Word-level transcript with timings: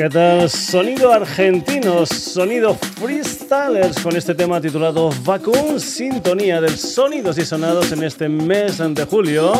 ¿Qué 0.00 0.08
tal? 0.08 0.48
Sonido 0.48 1.12
argentino, 1.12 2.06
sonido 2.06 2.74
freestylers 2.74 4.00
con 4.00 4.16
este 4.16 4.34
tema 4.34 4.58
titulado 4.58 5.10
Vacuum, 5.26 5.78
sintonía 5.78 6.58
del 6.58 6.78
sonidos 6.78 7.36
y 7.36 7.44
sonados 7.44 7.92
en 7.92 8.04
este 8.04 8.30
mes 8.30 8.78
de 8.78 9.04
julio. 9.04 9.52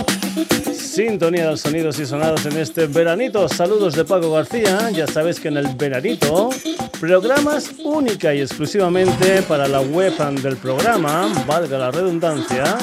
Sintonía 0.72 1.44
de 1.44 1.50
los 1.50 1.60
sonidos 1.60 1.98
y 1.98 2.06
sonados 2.06 2.46
en 2.46 2.56
este 2.56 2.86
veranito. 2.86 3.46
Saludos 3.50 3.94
de 3.94 4.06
Paco 4.06 4.32
García. 4.32 4.88
Ya 4.92 5.06
sabes 5.06 5.38
que 5.38 5.48
en 5.48 5.58
el 5.58 5.76
veranito 5.76 6.48
programas 6.98 7.72
única 7.84 8.34
y 8.34 8.40
exclusivamente 8.40 9.42
para 9.42 9.68
la 9.68 9.82
web 9.82 10.16
del 10.40 10.56
programa, 10.56 11.30
valga 11.46 11.76
la 11.76 11.90
redundancia, 11.90 12.78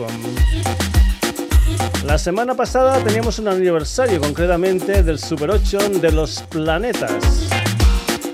La 2.06 2.20
semana 2.20 2.54
pasada 2.54 3.04
teníamos 3.04 3.40
un 3.40 3.48
aniversario, 3.48 4.22
concretamente 4.22 5.02
del 5.02 5.18
Super 5.18 5.50
8 5.50 5.90
de 6.00 6.12
los 6.12 6.44
planetas. 6.44 7.50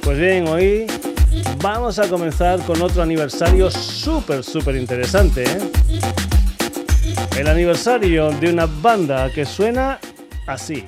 Pues 0.02 0.18
bien, 0.18 0.50
hoy 0.50 0.86
vamos 1.62 1.98
a 1.98 2.10
comenzar 2.10 2.60
con 2.66 2.82
otro 2.82 3.04
aniversario 3.04 3.72
súper, 3.72 4.44
súper 4.44 4.76
interesante. 4.76 5.44
¿eh? 5.44 5.60
El 7.38 7.48
aniversario 7.48 8.32
de 8.32 8.52
una 8.52 8.66
banda 8.66 9.32
que 9.32 9.46
suena 9.46 9.98
así. 10.48 10.86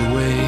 away, 0.00 0.38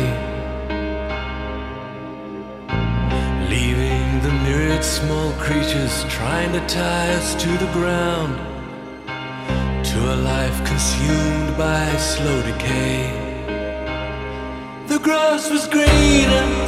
leaving 3.49 4.21
the 4.22 4.32
myriad 4.44 4.84
small 4.84 5.32
creatures 5.32 6.04
trying 6.09 6.53
to 6.53 6.60
tie 6.66 7.10
us 7.15 7.34
to 7.34 7.49
the 7.49 7.71
ground, 7.72 8.37
to 9.84 9.99
a 10.15 10.16
life 10.16 10.59
consumed 10.66 11.56
by 11.56 11.84
slow 11.97 12.43
decay. 12.43 13.10
The 14.88 14.99
grass 14.99 15.50
was 15.50 15.66
greener. 15.66 16.68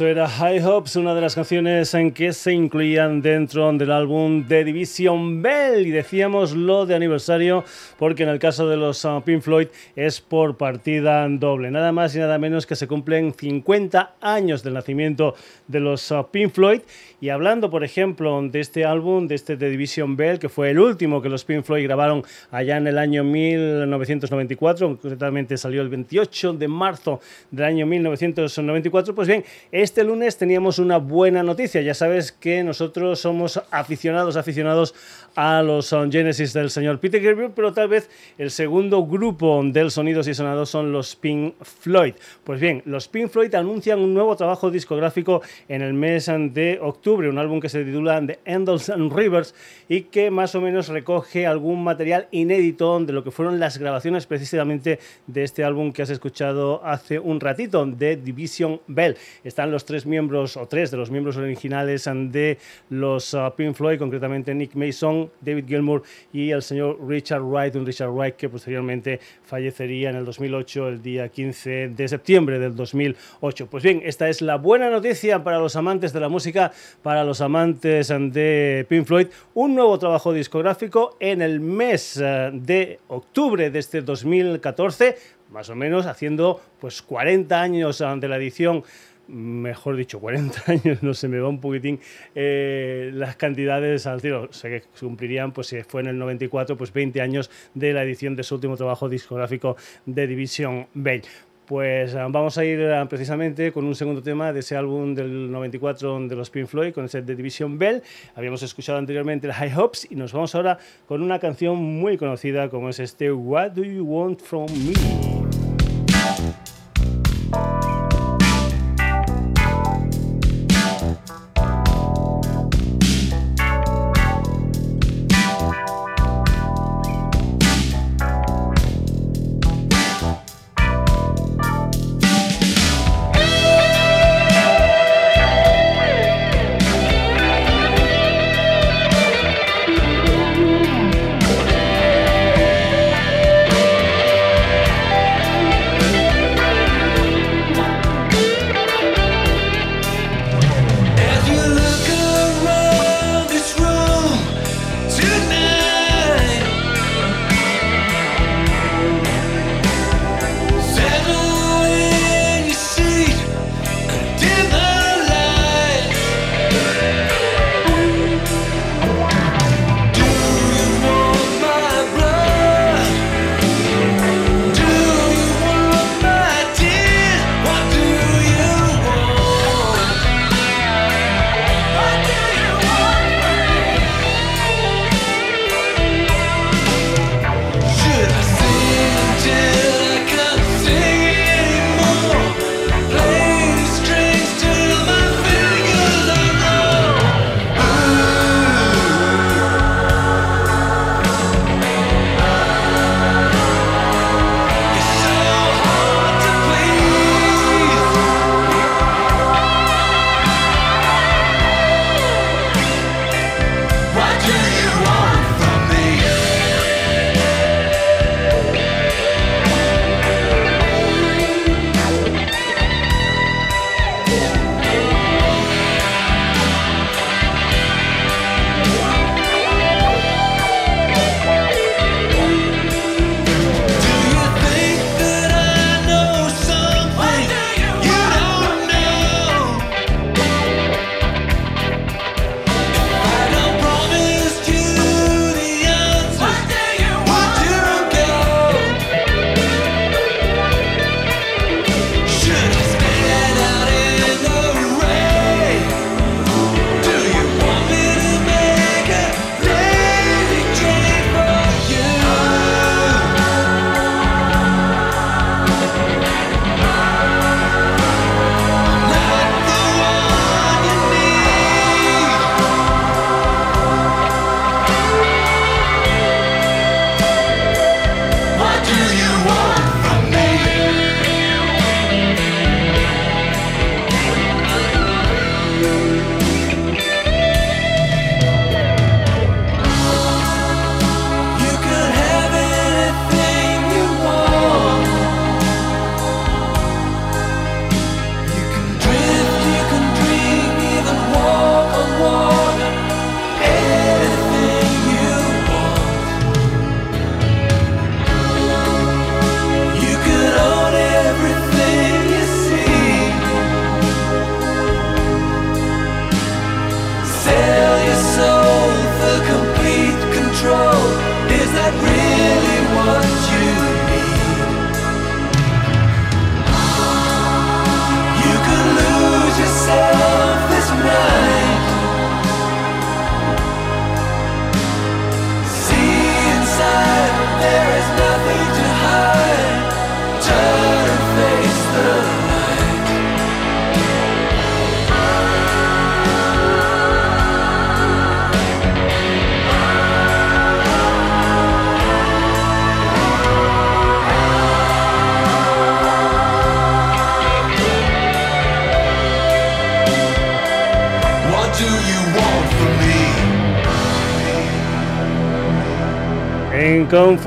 Eso 0.00 0.06
era 0.06 0.26
High 0.26 0.64
Hopes, 0.64 0.96
una 0.96 1.14
de 1.14 1.20
las 1.20 1.34
canciones 1.34 1.92
en 1.92 2.12
que 2.12 2.32
se 2.32 2.54
incluían 2.54 3.20
dentro 3.20 3.70
del 3.70 3.90
álbum 3.90 4.48
de 4.48 4.64
Division 4.64 5.42
Bell. 5.42 5.86
Y 5.86 5.90
decíamos 5.90 6.52
lo 6.52 6.86
de 6.86 6.94
aniversario 6.94 7.64
porque 7.98 8.22
en 8.22 8.30
el 8.30 8.38
caso 8.38 8.66
de 8.66 8.78
los 8.78 9.04
uh, 9.04 9.20
Pink 9.22 9.42
Floyd 9.42 9.68
es 9.96 10.22
por 10.22 10.56
partida 10.56 11.28
doble. 11.28 11.70
Nada 11.70 11.92
más 11.92 12.16
y 12.16 12.18
nada 12.18 12.38
menos 12.38 12.64
que 12.64 12.76
se 12.76 12.86
cumplen 12.86 13.34
50 13.34 14.14
años 14.22 14.62
del 14.62 14.72
nacimiento 14.72 15.34
de 15.68 15.80
los 15.80 16.10
uh, 16.12 16.26
Pink 16.30 16.52
Floyd. 16.52 16.80
Y 17.20 17.28
hablando, 17.28 17.68
por 17.68 17.84
ejemplo, 17.84 18.40
de 18.42 18.60
este 18.60 18.86
álbum, 18.86 19.28
de 19.28 19.34
este 19.34 19.58
de 19.58 19.68
Division 19.68 20.16
Bell, 20.16 20.38
que 20.38 20.48
fue 20.48 20.70
el 20.70 20.78
último 20.78 21.20
que 21.20 21.28
los 21.28 21.44
Pink 21.44 21.64
Floyd 21.64 21.84
grabaron 21.84 22.22
allá 22.50 22.78
en 22.78 22.86
el 22.86 22.96
año 22.96 23.22
1994, 23.22 24.98
concretamente 24.98 25.58
salió 25.58 25.82
el 25.82 25.90
28 25.90 26.54
de 26.54 26.68
marzo 26.68 27.20
del 27.50 27.66
año 27.66 27.84
1994, 27.84 29.14
pues 29.14 29.28
bien, 29.28 29.44
este 29.70 29.89
lunes 29.98 30.36
teníamos 30.36 30.78
una 30.78 30.98
buena 30.98 31.42
noticia. 31.42 31.80
Ya 31.80 31.94
sabes 31.94 32.32
que 32.32 32.62
nosotros 32.62 33.20
somos 33.20 33.60
aficionados, 33.70 34.36
aficionados 34.36 34.94
a 35.34 35.62
los 35.62 35.90
Genesis 35.90 36.52
del 36.52 36.70
señor 36.70 36.98
Peter 36.98 37.20
Gabriel, 37.22 37.52
pero 37.54 37.72
tal 37.72 37.88
vez 37.88 38.08
el 38.38 38.50
segundo 38.50 39.04
grupo 39.04 39.60
del 39.64 39.90
Sonidos 39.90 40.28
y 40.28 40.34
Sonados 40.34 40.70
son 40.70 40.92
los 40.92 41.16
Pink 41.16 41.54
Floyd. 41.62 42.14
Pues 42.44 42.60
bien, 42.60 42.82
los 42.84 43.08
Pink 43.08 43.30
Floyd 43.30 43.54
anuncian 43.54 44.00
un 44.00 44.14
nuevo 44.14 44.36
trabajo 44.36 44.70
discográfico 44.70 45.42
en 45.68 45.82
el 45.82 45.92
mes 45.92 46.26
de 46.26 46.78
octubre, 46.80 47.28
un 47.28 47.38
álbum 47.38 47.60
que 47.60 47.68
se 47.68 47.84
titula 47.84 48.24
The 48.24 48.38
Endless 48.44 48.90
and 48.90 49.12
Rivers 49.12 49.54
y 49.88 50.02
que 50.02 50.30
más 50.30 50.54
o 50.54 50.60
menos 50.60 50.88
recoge 50.88 51.46
algún 51.46 51.82
material 51.82 52.28
inédito 52.30 52.98
de 53.00 53.12
lo 53.12 53.24
que 53.24 53.30
fueron 53.30 53.60
las 53.60 53.78
grabaciones 53.78 54.26
precisamente 54.26 54.98
de 55.26 55.42
este 55.42 55.64
álbum 55.64 55.92
que 55.92 56.02
has 56.02 56.10
escuchado 56.10 56.84
hace 56.84 57.18
un 57.18 57.40
ratito, 57.40 57.86
de 57.86 58.16
Division 58.16 58.80
Bell. 58.86 59.16
Están 59.44 59.70
los 59.70 59.79
tres 59.84 60.06
miembros, 60.06 60.56
o 60.56 60.66
tres 60.66 60.90
de 60.90 60.96
los 60.96 61.10
miembros 61.10 61.36
originales 61.36 62.04
de 62.04 62.58
los 62.90 63.34
uh, 63.34 63.50
Pink 63.56 63.74
Floyd, 63.74 63.98
concretamente 63.98 64.54
Nick 64.54 64.74
Mason, 64.74 65.30
David 65.40 65.66
Gilmour 65.66 66.02
y 66.32 66.50
el 66.50 66.62
señor 66.62 66.98
Richard 67.06 67.42
Wright, 67.42 67.74
un 67.76 67.86
Richard 67.86 68.10
Wright 68.10 68.36
que 68.36 68.48
posteriormente 68.48 69.20
fallecería 69.44 70.10
en 70.10 70.16
el 70.16 70.24
2008, 70.24 70.88
el 70.88 71.02
día 71.02 71.28
15 71.28 71.88
de 71.88 72.08
septiembre 72.08 72.58
del 72.58 72.74
2008. 72.74 73.66
Pues 73.66 73.82
bien, 73.82 74.02
esta 74.04 74.28
es 74.28 74.42
la 74.42 74.56
buena 74.56 74.90
noticia 74.90 75.42
para 75.42 75.58
los 75.58 75.76
amantes 75.76 76.12
de 76.12 76.20
la 76.20 76.28
música, 76.28 76.72
para 77.02 77.24
los 77.24 77.40
amantes 77.40 78.08
de 78.08 78.86
Pink 78.88 79.06
Floyd, 79.06 79.28
un 79.54 79.74
nuevo 79.74 79.98
trabajo 79.98 80.32
discográfico 80.32 81.16
en 81.20 81.42
el 81.42 81.60
mes 81.60 82.16
uh, 82.16 82.50
de 82.52 82.98
octubre 83.08 83.70
de 83.70 83.78
este 83.78 84.02
2014, 84.02 85.16
más 85.50 85.68
o 85.68 85.74
menos 85.74 86.06
haciendo 86.06 86.60
pues 86.80 87.02
40 87.02 87.60
años 87.60 88.00
uh, 88.00 88.18
de 88.18 88.28
la 88.28 88.36
edición 88.36 88.82
mejor 89.30 89.96
dicho, 89.96 90.20
40 90.20 90.62
años, 90.66 91.02
no 91.02 91.14
se 91.14 91.28
me 91.28 91.38
va 91.38 91.48
un 91.48 91.60
poquitín 91.60 92.00
eh, 92.34 93.10
las 93.14 93.36
cantidades 93.36 94.06
al 94.06 94.20
cielo. 94.20 94.52
Sé 94.52 94.68
que 94.68 94.82
cumplirían, 94.98 95.52
pues 95.52 95.68
si 95.68 95.82
fue 95.82 96.02
en 96.02 96.08
el 96.08 96.18
94, 96.18 96.76
pues 96.76 96.92
20 96.92 97.20
años 97.20 97.50
de 97.74 97.92
la 97.92 98.02
edición 98.02 98.36
de 98.36 98.42
su 98.42 98.56
último 98.56 98.76
trabajo 98.76 99.08
discográfico 99.08 99.76
de 100.06 100.26
Division 100.26 100.86
Bell. 100.94 101.22
Pues 101.70 102.16
ah, 102.16 102.26
vamos 102.28 102.58
a 102.58 102.64
ir 102.64 102.82
ah, 102.82 103.06
precisamente 103.08 103.70
con 103.70 103.84
un 103.84 103.94
segundo 103.94 104.20
tema 104.20 104.52
de 104.52 104.58
ese 104.58 104.74
álbum 104.76 105.14
del 105.14 105.52
94 105.52 106.26
de 106.26 106.34
los 106.34 106.50
Pink 106.50 106.66
Floyd, 106.66 106.92
con 106.92 107.04
ese 107.04 107.22
de 107.22 107.36
Division 107.36 107.78
Bell. 107.78 108.02
Habíamos 108.34 108.64
escuchado 108.64 108.98
anteriormente 108.98 109.46
el 109.46 109.52
High 109.52 109.78
Hopes 109.78 110.08
y 110.10 110.16
nos 110.16 110.32
vamos 110.32 110.52
ahora 110.56 110.78
con 111.06 111.22
una 111.22 111.38
canción 111.38 111.76
muy 111.76 112.18
conocida 112.18 112.68
como 112.68 112.88
es 112.88 112.98
este 112.98 113.30
What 113.30 113.70
Do 113.70 113.84
You 113.84 114.04
Want 114.04 114.40
From 114.40 114.66
Me? 114.84 114.94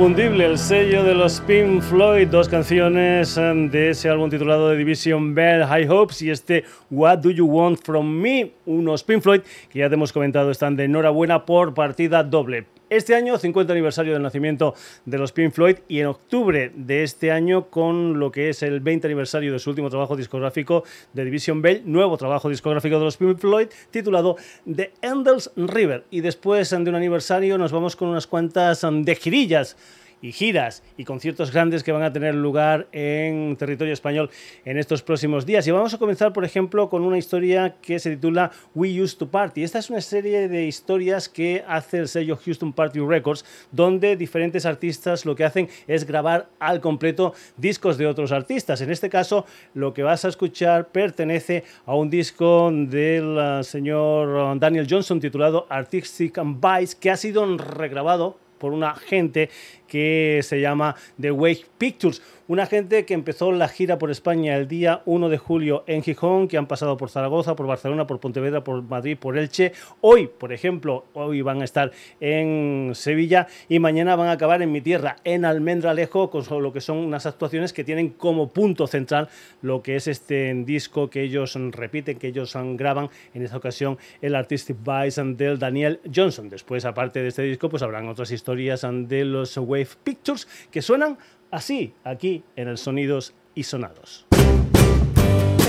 Inconfundible, 0.03 0.45
el 0.45 0.57
sello 0.57 1.01
de 1.01 1.15
los 1.15 1.39
Pink 1.39 1.81
Floyd, 1.81 2.27
dos 2.27 2.49
canciones 2.49 3.37
em, 3.37 3.69
de 3.69 3.91
ese 3.91 4.09
álbum 4.09 4.29
titulado 4.29 4.69
The 4.69 4.75
Division 4.75 5.33
Bell, 5.33 5.63
High 5.63 5.87
Hopes 5.87 6.21
y 6.21 6.29
este 6.29 6.65
What 6.91 7.19
Do 7.19 7.31
You 7.31 7.45
Want 7.45 7.79
From 7.81 8.05
Me, 8.05 8.51
unos 8.65 9.01
Pink 9.01 9.21
Floyd 9.21 9.43
que 9.69 9.79
ya 9.79 9.87
te 9.87 9.95
hemos 9.95 10.11
comentado 10.11 10.51
están 10.51 10.75
de 10.75 10.83
enhorabuena 10.83 11.45
por 11.45 11.73
partida 11.73 12.21
doble. 12.21 12.65
Este 12.93 13.15
año, 13.15 13.39
50 13.39 13.73
aniversario 13.73 14.13
del 14.13 14.21
nacimiento 14.21 14.75
de 15.03 15.17
los 15.17 15.31
Pink 15.31 15.51
Floyd 15.51 15.77
y 15.87 16.01
en 16.01 16.05
octubre 16.05 16.71
de 16.75 17.01
este 17.01 17.31
año 17.31 17.71
con 17.71 18.19
lo 18.19 18.31
que 18.31 18.49
es 18.49 18.61
el 18.61 18.81
20 18.81 19.07
aniversario 19.07 19.51
de 19.51 19.57
su 19.57 19.71
último 19.71 19.89
trabajo 19.89 20.15
discográfico 20.15 20.83
de 21.11 21.25
Division 21.25 21.63
Bell, 21.63 21.81
nuevo 21.87 22.17
trabajo 22.17 22.49
discográfico 22.49 22.99
de 22.99 23.05
los 23.05 23.17
Pink 23.17 23.39
Floyd 23.39 23.69
titulado 23.89 24.35
The 24.71 24.91
Endless 25.01 25.49
River. 25.55 26.03
Y 26.11 26.21
después 26.21 26.69
de 26.69 26.77
un 26.77 26.93
aniversario 26.93 27.57
nos 27.57 27.71
vamos 27.71 27.95
con 27.95 28.09
unas 28.09 28.27
cuantas 28.27 28.85
de 28.87 29.15
girillas 29.15 29.75
y 30.23 30.31
giras 30.31 30.81
y 30.97 31.03
conciertos 31.03 31.51
grandes 31.51 31.83
que 31.83 31.91
van 31.91 32.01
a 32.01 32.13
tener 32.13 32.33
lugar 32.33 32.87
en 32.93 33.55
territorio 33.57 33.93
español 33.93 34.31
en 34.63 34.77
estos 34.77 35.03
próximos 35.03 35.45
días. 35.45 35.67
Y 35.67 35.71
vamos 35.71 35.93
a 35.93 35.97
comenzar, 35.97 36.31
por 36.31 36.45
ejemplo, 36.45 36.89
con 36.89 37.03
una 37.03 37.17
historia 37.17 37.75
que 37.81 37.99
se 37.99 38.11
titula 38.11 38.49
We 38.73 39.01
Used 39.01 39.17
to 39.17 39.27
Party. 39.27 39.63
Esta 39.63 39.79
es 39.79 39.89
una 39.89 39.99
serie 39.99 40.47
de 40.47 40.65
historias 40.65 41.27
que 41.27 41.63
hace 41.67 41.99
el 41.99 42.07
sello 42.07 42.39
Houston 42.43 42.71
Party 42.71 42.99
Records, 43.01 43.43
donde 43.71 44.15
diferentes 44.15 44.65
artistas 44.65 45.25
lo 45.25 45.35
que 45.35 45.43
hacen 45.43 45.67
es 45.87 46.05
grabar 46.05 46.47
al 46.57 46.79
completo 46.79 47.33
discos 47.57 47.97
de 47.97 48.07
otros 48.07 48.31
artistas. 48.31 48.79
En 48.79 48.91
este 48.91 49.09
caso, 49.09 49.45
lo 49.73 49.93
que 49.93 50.03
vas 50.03 50.23
a 50.23 50.29
escuchar 50.29 50.87
pertenece 50.87 51.65
a 51.85 51.95
un 51.95 52.09
disco 52.09 52.71
del 52.71 53.37
uh, 53.37 53.63
señor 53.63 54.57
Daniel 54.57 54.87
Johnson 54.89 55.19
titulado 55.19 55.67
Artistic 55.67 56.37
and 56.37 56.65
Vice, 56.65 56.95
que 56.97 57.11
ha 57.11 57.17
sido 57.17 57.57
regrabado 57.57 58.42
por 58.63 58.71
una 58.71 58.95
gente 58.95 59.49
que 59.85 60.39
se 60.41 60.61
llama 60.61 60.95
The 61.19 61.31
Wake 61.31 61.65
Pictures. 61.77 62.21
Una 62.53 62.67
gente 62.67 63.03
que 63.05 63.15
empezó 63.15 63.51
la 63.51 63.67
gira 63.67 63.97
por 63.97 64.11
España 64.11 64.55
el 64.55 64.67
día 64.67 65.01
1 65.05 65.29
de 65.29 65.39
julio 65.39 65.83
en 65.87 66.03
Gijón, 66.03 66.47
que 66.47 66.55
han 66.55 66.67
pasado 66.67 66.97
por 66.97 67.09
Zaragoza, 67.09 67.55
por 67.55 67.65
Barcelona, 67.65 68.05
por 68.05 68.19
Pontevedra, 68.19 68.63
por 68.63 68.83
Madrid, 68.83 69.17
por 69.17 69.39
Elche. 69.39 69.71
Hoy, 70.01 70.27
por 70.27 70.53
ejemplo, 70.53 71.05
hoy 71.13 71.41
van 71.41 71.61
a 71.61 71.63
estar 71.63 71.91
en 72.19 72.91
Sevilla 72.93 73.47
y 73.69 73.79
mañana 73.79 74.15
van 74.15 74.27
a 74.27 74.33
acabar 74.33 74.61
en 74.61 74.71
mi 74.71 74.81
tierra, 74.81 75.15
en 75.23 75.45
Almendralejo, 75.45 76.29
con 76.29 76.43
lo 76.61 76.71
que 76.71 76.79
son 76.79 76.97
unas 76.97 77.25
actuaciones 77.25 77.73
que 77.73 77.83
tienen 77.83 78.09
como 78.09 78.49
punto 78.49 78.85
central 78.85 79.29
lo 79.63 79.81
que 79.81 79.95
es 79.95 80.07
este 80.07 80.53
disco 80.63 81.09
que 81.09 81.23
ellos 81.23 81.57
repiten, 81.71 82.19
que 82.19 82.27
ellos 82.27 82.55
graban, 82.75 83.09
en 83.33 83.41
esta 83.41 83.57
ocasión 83.57 83.97
el 84.21 84.35
Artistic 84.35 84.77
Vice 84.77 85.23
del 85.23 85.57
Daniel 85.57 86.01
Johnson. 86.13 86.49
Después, 86.49 86.85
aparte 86.85 87.19
de 87.23 87.29
este 87.29 87.41
disco, 87.41 87.67
pues 87.67 87.81
habrán 87.81 88.07
otras 88.09 88.29
historias 88.29 88.85
de 88.87 89.25
los 89.25 89.57
Wave 89.57 89.87
Pictures 90.03 90.47
que 90.69 90.83
suenan 90.83 91.17
así 91.53 91.93
aquí 92.03 92.43
en 92.55 92.67
el 92.67 92.77
Sonidos 92.77 93.33
y 93.53 93.63
Sonados. 93.63 94.25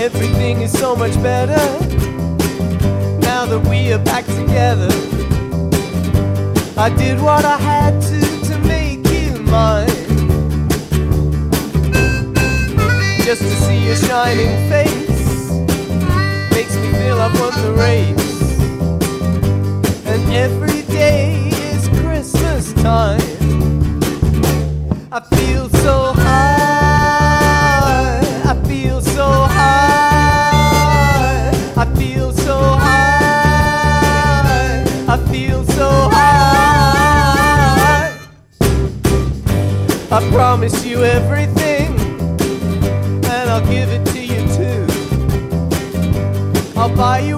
Everything 0.01 0.61
is 0.61 0.71
so 0.71 0.95
much 0.95 1.13
better 1.21 1.61
now 3.21 3.45
that 3.45 3.61
we 3.69 3.93
are 3.93 4.03
back 4.03 4.25
together. 4.25 4.89
I 6.77 6.89
did 6.89 7.21
what 7.21 7.45
I 7.45 7.57
had 7.57 8.01
to 8.01 8.19
to 8.49 8.57
make 8.67 9.07
you 9.07 9.39
mine. 9.43 9.87
Just 13.23 13.41
to 13.41 13.55
see 13.65 13.85
your 13.85 13.95
shining 13.95 14.69
face 14.69 15.51
makes 16.51 16.75
me 16.75 16.91
feel 16.93 17.21
I 17.21 17.29
won 17.39 17.53
the 17.61 17.73
race. 17.77 18.25
And 20.05 20.33
every 20.33 20.81
day 20.93 21.49
is 21.71 21.87
Christmas 21.99 22.73
time. 22.73 23.44
I 25.15 25.21
feel 25.37 25.69
so 25.69 26.11
high. 26.11 28.19
I 28.43 28.53
feel 28.67 28.99
so 28.99 29.23
high. 29.57 31.51
I 31.77 31.85
feel 31.95 32.33
so 32.33 32.57
high. 32.85 34.83
I 35.07 35.17
feel 35.31 35.63
so 35.67 35.89
high. 36.11 38.11
I 40.11 40.29
promise 40.31 40.85
you 40.85 41.05
everything, 41.05 41.97
and 43.23 43.49
I'll 43.49 43.65
give 43.71 43.89
it 43.91 44.03
to 44.07 44.19
you 44.19 44.45
too. 44.57 44.85
I'll 46.77 46.93
buy 46.93 47.19
you 47.19 47.37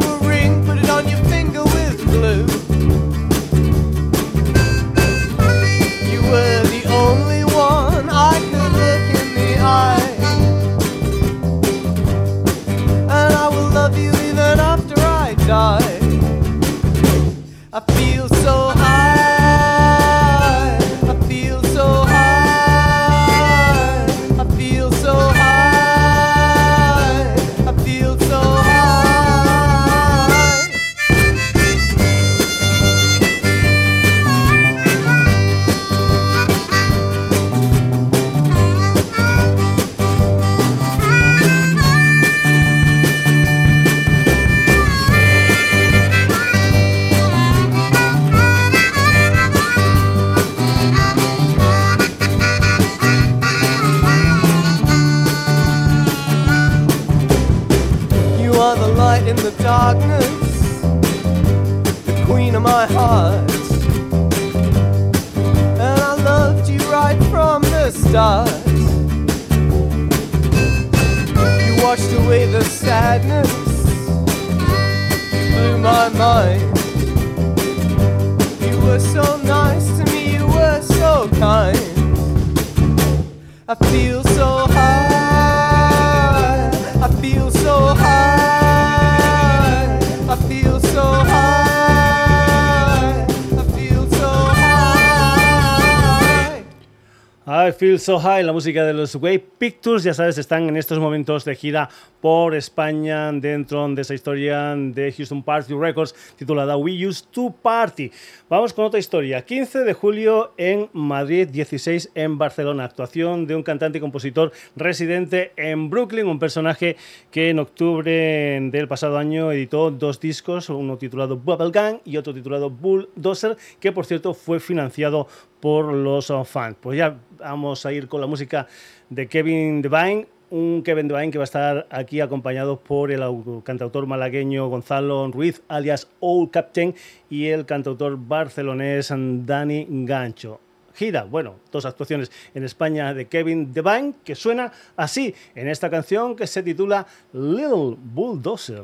So 98.00 98.20
High, 98.20 98.44
la 98.44 98.54
música 98.54 98.84
de 98.84 98.94
los 98.94 99.16
Wave 99.16 99.46
Pictures, 99.58 100.04
ya 100.04 100.14
sabes, 100.14 100.38
están 100.38 100.68
en 100.68 100.78
estos 100.78 101.00
momentos 101.00 101.46
de 101.46 101.56
gira 101.56 101.90
por 102.22 102.56
España 102.56 103.32
dentro 103.32 103.88
de 103.88 104.02
esa 104.02 104.14
historia 104.14 104.76
de 104.76 105.12
Houston 105.12 105.42
Party 105.44 105.74
Records 105.74 106.14
titulada 106.36 106.76
We 106.78 107.08
Used 107.08 107.28
to 107.32 107.54
Party. 107.62 108.12
Vamos 108.50 108.74
con 108.74 108.86
otra 108.86 109.00
historia. 109.00 109.44
15 109.44 109.80
de 109.80 109.94
julio 109.94 110.54
en 110.58 110.90
Madrid, 110.94 111.48
16 111.48 112.12
en 112.16 112.38
Barcelona. 112.38 112.86
Actuación 112.86 113.48
de 113.48 113.56
un 113.56 113.64
cantante 113.64 114.00
y 114.00 114.02
compositor 114.02 114.52
residente 114.76 115.54
en 115.56 115.90
Brooklyn, 115.90 116.28
un 116.28 116.40
personaje 116.40 116.98
que 117.32 117.50
en 117.50 117.60
octubre 117.60 118.60
del 118.72 118.88
pasado 118.88 119.18
año 119.18 119.52
editó 119.52 119.92
dos 119.92 120.20
discos, 120.20 120.70
uno 120.70 120.98
titulado 120.98 121.38
Bubblegum 121.38 122.00
y 122.06 122.18
otro 122.18 122.34
titulado 122.34 122.70
Bulldozer, 122.70 123.58
que 123.80 123.92
por 123.92 124.06
cierto 124.06 124.34
fue 124.34 124.60
financiado 124.60 125.28
por 125.60 125.92
los 125.94 126.32
fans. 126.46 126.78
Pues 126.80 126.98
ya 126.98 127.18
vamos 127.40 127.86
a 127.86 127.94
ir 127.94 128.08
con 128.08 128.22
la 128.22 128.28
música 128.28 128.68
de 129.10 129.28
Kevin 129.28 129.82
Devine, 129.82 130.28
un 130.50 130.82
Kevin 130.84 131.08
Devine 131.08 131.32
que 131.32 131.38
va 131.38 131.44
a 131.44 131.46
estar 131.46 131.88
aquí 131.90 132.22
acompañado 132.22 132.80
por 132.80 133.12
el 133.12 133.22
cantautor 133.64 134.08
malagueño 134.08 134.68
Gonzalo 134.68 135.28
Ruiz, 135.32 135.62
alias 135.68 136.08
Old 136.20 136.52
Captain, 136.52 136.96
y 137.30 137.48
el 137.48 137.66
cantautor 137.66 138.18
barcelonés 138.18 139.12
Dani 139.12 139.88
Gancho. 139.90 140.60
Gira, 140.94 141.24
bueno, 141.26 141.56
dos 141.72 141.86
actuaciones 141.86 142.32
en 142.56 142.64
España 142.64 143.14
de 143.14 143.26
Kevin 143.26 143.72
Devine, 143.72 144.14
que 144.24 144.34
suena 144.34 144.72
así 144.96 145.36
en 145.54 145.68
esta 145.68 145.90
canción 145.90 146.36
que 146.36 146.48
se 146.48 146.64
titula 146.64 147.06
Little 147.34 147.98
Bulldozer. 147.98 148.84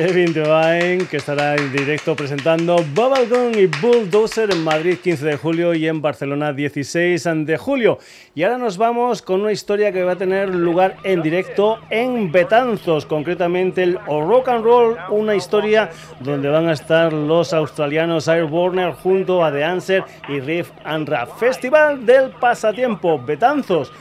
Kevin 0.00 0.32
Devine, 0.32 1.04
que 1.10 1.18
estará 1.18 1.56
en 1.56 1.70
directo 1.72 2.16
presentando 2.16 2.76
Bubblegum 2.94 3.52
y 3.54 3.66
Bulldozer 3.66 4.50
en 4.50 4.64
Madrid 4.64 4.96
15 4.96 5.26
de 5.26 5.36
julio 5.36 5.74
y 5.74 5.86
en 5.88 6.00
Barcelona 6.00 6.54
16 6.54 7.22
de 7.44 7.58
julio. 7.58 7.98
Y 8.34 8.42
ahora 8.42 8.56
nos 8.56 8.78
vamos 8.78 9.20
con 9.20 9.42
una 9.42 9.52
historia 9.52 9.92
que 9.92 10.02
va 10.02 10.12
a 10.12 10.16
tener 10.16 10.54
lugar 10.54 10.96
en 11.04 11.20
directo 11.20 11.80
en 11.90 12.32
Betanzos, 12.32 13.04
concretamente 13.04 13.82
el 13.82 13.98
Rock 14.06 14.48
and 14.48 14.64
Roll, 14.64 14.96
una 15.10 15.34
historia 15.34 15.90
donde 16.20 16.48
van 16.48 16.70
a 16.70 16.72
estar 16.72 17.12
los 17.12 17.52
australianos 17.52 18.26
Airborne 18.26 18.94
junto 19.02 19.44
a 19.44 19.52
The 19.52 19.64
Answer 19.64 20.04
y 20.30 20.40
Riff 20.40 20.70
and 20.82 21.10
Rap. 21.10 21.38
Festival 21.38 22.06
del 22.06 22.30
Pasatiempo, 22.30 23.18
Betanzos. 23.18 23.92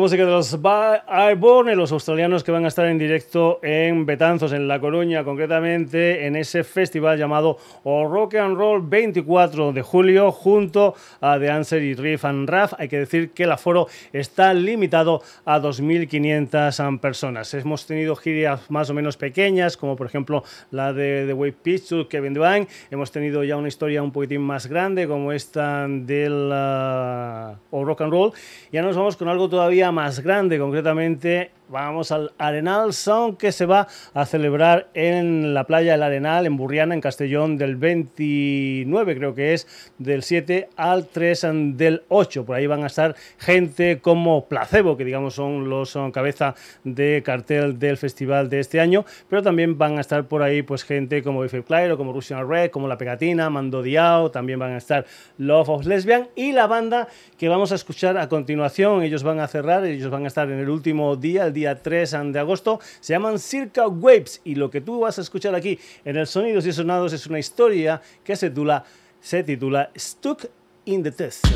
En 0.00 0.02
la 0.02 0.06
música 0.06 0.22
los 0.40 0.58
Airborne, 1.06 1.76
los 1.76 1.92
australianos 1.92 2.42
que 2.42 2.50
van 2.50 2.64
a 2.64 2.68
estar 2.68 2.86
en 2.86 2.96
directo 2.96 3.60
en 3.62 4.06
Betanzos, 4.06 4.54
en 4.54 4.68
La 4.68 4.80
Coruña, 4.80 5.22
concretamente 5.22 6.24
en 6.24 6.34
ese 6.34 6.64
festival 6.64 7.18
llamado 7.18 7.58
Rock 7.84 8.36
and 8.36 8.56
Roll 8.56 8.80
24 8.80 9.74
de 9.74 9.82
julio, 9.82 10.32
junto 10.32 10.94
a 11.20 11.38
The 11.38 11.50
Answer 11.50 11.82
y 11.82 11.92
Riff 11.92 12.24
and 12.24 12.48
Raff. 12.48 12.72
Hay 12.78 12.88
que 12.88 13.00
decir 13.00 13.32
que 13.32 13.42
el 13.42 13.52
aforo 13.52 13.88
está 14.14 14.54
limitado 14.54 15.20
a 15.44 15.60
2.500 15.60 17.00
personas. 17.00 17.52
Hemos 17.52 17.84
tenido 17.84 18.16
giras 18.16 18.62
más 18.70 18.88
o 18.88 18.94
menos 18.94 19.18
pequeñas, 19.18 19.76
como 19.76 19.94
por 19.94 20.06
ejemplo 20.06 20.42
la 20.70 20.94
de 20.94 21.24
The 21.26 21.34
Way 21.34 21.52
Picture, 21.52 22.08
Kevin 22.08 22.32
Devine. 22.32 22.66
Hemos 22.90 23.12
tenido 23.12 23.44
ya 23.44 23.58
una 23.58 23.68
historia 23.68 24.02
un 24.02 24.10
poquitín 24.10 24.40
más 24.40 24.68
grande, 24.68 25.06
como 25.06 25.32
esta 25.32 25.86
del 25.86 26.50
uh, 26.50 27.84
Rock 27.84 28.00
and 28.00 28.10
Roll. 28.10 28.32
Ya 28.72 28.80
nos 28.80 28.96
vamos 28.96 29.18
con 29.18 29.28
algo 29.28 29.46
todavía 29.50 29.92
más 29.92 30.20
grande, 30.20 30.29
concretamente 30.58 31.50
vamos 31.70 32.10
al 32.10 32.32
Arenal 32.38 32.92
Sound 32.92 33.38
que 33.38 33.52
se 33.52 33.64
va 33.64 33.86
a 34.12 34.26
celebrar 34.26 34.88
en 34.94 35.54
la 35.54 35.64
playa 35.64 35.92
del 35.92 36.02
Arenal, 36.02 36.46
en 36.46 36.56
Burriana, 36.56 36.94
en 36.94 37.00
Castellón, 37.00 37.56
del 37.56 37.76
29, 37.76 39.16
creo 39.16 39.34
que 39.34 39.54
es, 39.54 39.92
del 39.98 40.22
7 40.22 40.68
al 40.76 41.06
3 41.06 41.46
del 41.74 42.02
8. 42.08 42.44
Por 42.44 42.56
ahí 42.56 42.66
van 42.66 42.82
a 42.82 42.88
estar 42.88 43.14
gente 43.38 44.00
como 44.00 44.46
Placebo, 44.46 44.96
que 44.96 45.04
digamos 45.04 45.34
son 45.34 45.68
los 45.68 45.96
cabeza 46.12 46.54
de 46.82 47.22
cartel 47.24 47.78
del 47.78 47.96
festival 47.96 48.48
de 48.48 48.60
este 48.60 48.80
año, 48.80 49.04
pero 49.28 49.42
también 49.42 49.78
van 49.78 49.98
a 49.98 50.00
estar 50.00 50.24
por 50.24 50.42
ahí 50.42 50.62
pues 50.62 50.82
gente 50.84 51.22
como 51.22 51.42
Biffy 51.42 51.62
Clyro, 51.62 51.96
como 51.96 52.12
Russian 52.12 52.48
Red, 52.48 52.70
como 52.70 52.88
La 52.88 52.98
Pegatina, 52.98 53.50
Mando 53.50 53.82
Diao, 53.82 54.30
también 54.30 54.58
van 54.58 54.72
a 54.72 54.78
estar 54.78 55.04
Love 55.38 55.68
of 55.68 55.86
Lesbian 55.86 56.28
y 56.34 56.52
la 56.52 56.66
banda 56.66 57.08
que 57.38 57.48
vamos 57.48 57.72
a 57.72 57.74
escuchar 57.74 58.18
a 58.18 58.28
continuación, 58.28 59.02
ellos 59.02 59.22
van 59.22 59.40
a 59.40 59.46
cerrar, 59.46 59.84
ellos 59.84 60.10
van 60.10 60.24
a 60.24 60.28
estar 60.28 60.50
en 60.50 60.58
el 60.58 60.68
último 60.68 61.16
día, 61.16 61.46
el 61.46 61.52
día 61.52 61.59
3 61.82 62.16
de 62.32 62.38
agosto, 62.38 62.80
se 63.00 63.12
llaman 63.12 63.38
Circa 63.38 63.88
Waves 63.88 64.40
y 64.44 64.54
lo 64.54 64.70
que 64.70 64.80
tú 64.80 65.00
vas 65.00 65.18
a 65.18 65.22
escuchar 65.22 65.54
aquí 65.54 65.78
en 66.04 66.16
el 66.16 66.26
Sonidos 66.26 66.66
y 66.66 66.72
Sonados 66.72 67.12
es 67.12 67.26
una 67.26 67.38
historia 67.38 68.00
que 68.24 68.36
se 68.36 68.50
titula, 68.50 68.84
se 69.20 69.42
titula 69.42 69.90
Stuck 69.96 70.46
in 70.84 71.02
the 71.02 71.10
Test. 71.10 71.46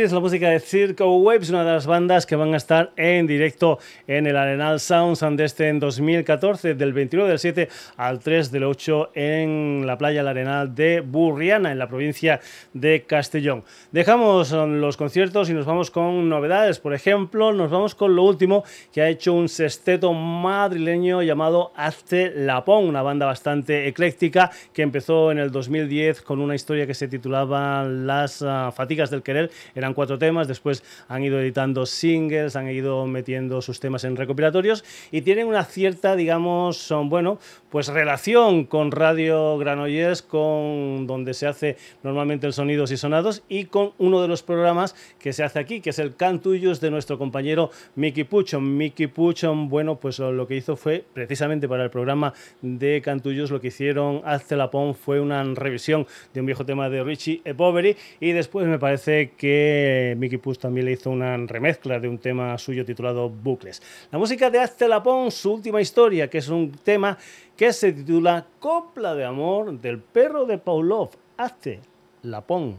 Es 0.00 0.12
la 0.12 0.20
música 0.20 0.48
de 0.48 0.58
Circo 0.58 1.16
Waves, 1.18 1.50
una 1.50 1.64
de 1.64 1.72
las 1.72 1.86
bandas 1.86 2.24
que 2.24 2.34
van 2.34 2.54
a 2.54 2.56
estar 2.56 2.92
en 2.96 3.26
directo 3.26 3.78
en 4.06 4.26
el 4.26 4.36
Arenal 4.38 4.80
Sounds 4.80 5.20
de 5.20 5.44
este 5.44 5.68
en 5.68 5.80
2014, 5.80 6.74
del 6.74 6.94
29 6.94 7.28
del 7.28 7.38
7 7.38 7.68
al 7.98 8.18
3 8.18 8.50
del 8.50 8.64
8 8.64 9.10
en 9.14 9.86
la 9.86 9.98
playa 9.98 10.20
del 10.20 10.28
Arenal 10.28 10.74
de 10.74 11.00
Burriana, 11.02 11.72
en 11.72 11.78
la 11.78 11.88
provincia 11.88 12.40
de 12.72 13.02
Castellón. 13.02 13.64
Dejamos 13.90 14.52
los 14.52 14.96
conciertos 14.96 15.50
y 15.50 15.52
nos 15.52 15.66
vamos 15.66 15.90
con 15.90 16.28
novedades. 16.28 16.78
Por 16.78 16.94
ejemplo, 16.94 17.52
nos 17.52 17.70
vamos 17.70 17.94
con 17.94 18.16
lo 18.16 18.22
último 18.22 18.64
que 18.92 19.02
ha 19.02 19.08
hecho 19.08 19.34
un 19.34 19.50
sesteto 19.50 20.14
madrileño 20.14 21.22
llamado 21.22 21.72
Hazte 21.76 22.32
Lapón, 22.34 22.86
una 22.86 23.02
banda 23.02 23.26
bastante 23.26 23.88
ecléctica 23.88 24.50
que 24.72 24.82
empezó 24.82 25.30
en 25.30 25.38
el 25.38 25.50
2010 25.50 26.22
con 26.22 26.40
una 26.40 26.54
historia 26.54 26.86
que 26.86 26.94
se 26.94 27.08
titulaba 27.08 27.84
Las 27.84 28.42
ah, 28.42 28.72
Fatigas 28.74 29.10
del 29.10 29.22
Querer 29.22 29.50
eran 29.82 29.94
cuatro 29.94 30.18
temas, 30.18 30.48
después 30.48 30.82
han 31.08 31.22
ido 31.24 31.40
editando 31.40 31.86
singles, 31.86 32.56
han 32.56 32.68
ido 32.70 33.06
metiendo 33.06 33.60
sus 33.62 33.80
temas 33.80 34.04
en 34.04 34.16
recopilatorios 34.16 34.84
y 35.10 35.22
tienen 35.22 35.46
una 35.46 35.64
cierta, 35.64 36.16
digamos, 36.16 36.78
son, 36.78 37.08
bueno, 37.08 37.38
pues 37.72 37.88
relación 37.88 38.66
con 38.66 38.90
Radio 38.90 39.56
Granollers, 39.56 40.20
con 40.20 41.06
donde 41.06 41.32
se 41.32 41.46
hace 41.46 41.78
normalmente 42.02 42.46
el 42.46 42.52
Sonidos 42.52 42.92
y 42.92 42.98
Sonados 42.98 43.44
y 43.48 43.64
con 43.64 43.92
uno 43.96 44.20
de 44.20 44.28
los 44.28 44.42
programas 44.42 44.94
que 45.18 45.32
se 45.32 45.42
hace 45.42 45.58
aquí, 45.58 45.80
que 45.80 45.88
es 45.88 45.98
el 45.98 46.14
Cantuyos 46.14 46.82
de 46.82 46.90
nuestro 46.90 47.16
compañero 47.16 47.70
Mickey 47.94 48.24
Puchon. 48.24 48.76
Mickey 48.76 49.06
Puchon, 49.06 49.70
bueno, 49.70 49.96
pues 49.96 50.18
lo 50.18 50.46
que 50.46 50.54
hizo 50.54 50.76
fue 50.76 51.02
precisamente 51.14 51.66
para 51.66 51.82
el 51.82 51.88
programa 51.88 52.34
de 52.60 53.00
Cantuyos, 53.00 53.50
lo 53.50 53.58
que 53.58 53.68
hicieron 53.68 54.20
Hazte 54.26 54.54
la 54.54 54.70
fue 54.92 55.18
una 55.20 55.42
revisión 55.42 56.06
de 56.34 56.40
un 56.40 56.46
viejo 56.46 56.66
tema 56.66 56.90
de 56.90 57.02
Richie 57.02 57.40
e. 57.42 57.54
Poveri 57.54 57.96
y 58.20 58.32
después 58.32 58.66
me 58.66 58.78
parece 58.78 59.30
que 59.30 60.14
Mickey 60.18 60.36
Push 60.36 60.58
también 60.58 60.84
le 60.84 60.92
hizo 60.92 61.08
una 61.08 61.38
remezcla 61.38 61.98
de 61.98 62.08
un 62.08 62.18
tema 62.18 62.58
suyo 62.58 62.84
titulado 62.84 63.30
Bucles. 63.30 63.82
La 64.10 64.18
música 64.18 64.50
de 64.50 64.58
Hazte 64.58 64.88
Lapón, 64.88 65.30
su 65.30 65.54
última 65.54 65.80
historia, 65.80 66.28
que 66.28 66.36
es 66.36 66.48
un 66.48 66.70
tema 66.70 67.16
que 67.56 67.72
se 67.72 67.92
titula 67.92 68.46
Copla 68.58 69.14
de 69.14 69.24
amor 69.24 69.80
del 69.80 70.00
perro 70.00 70.46
de 70.46 70.58
Pavlov, 70.58 71.10
Hazte 71.36 71.80
Lapón. 72.22 72.76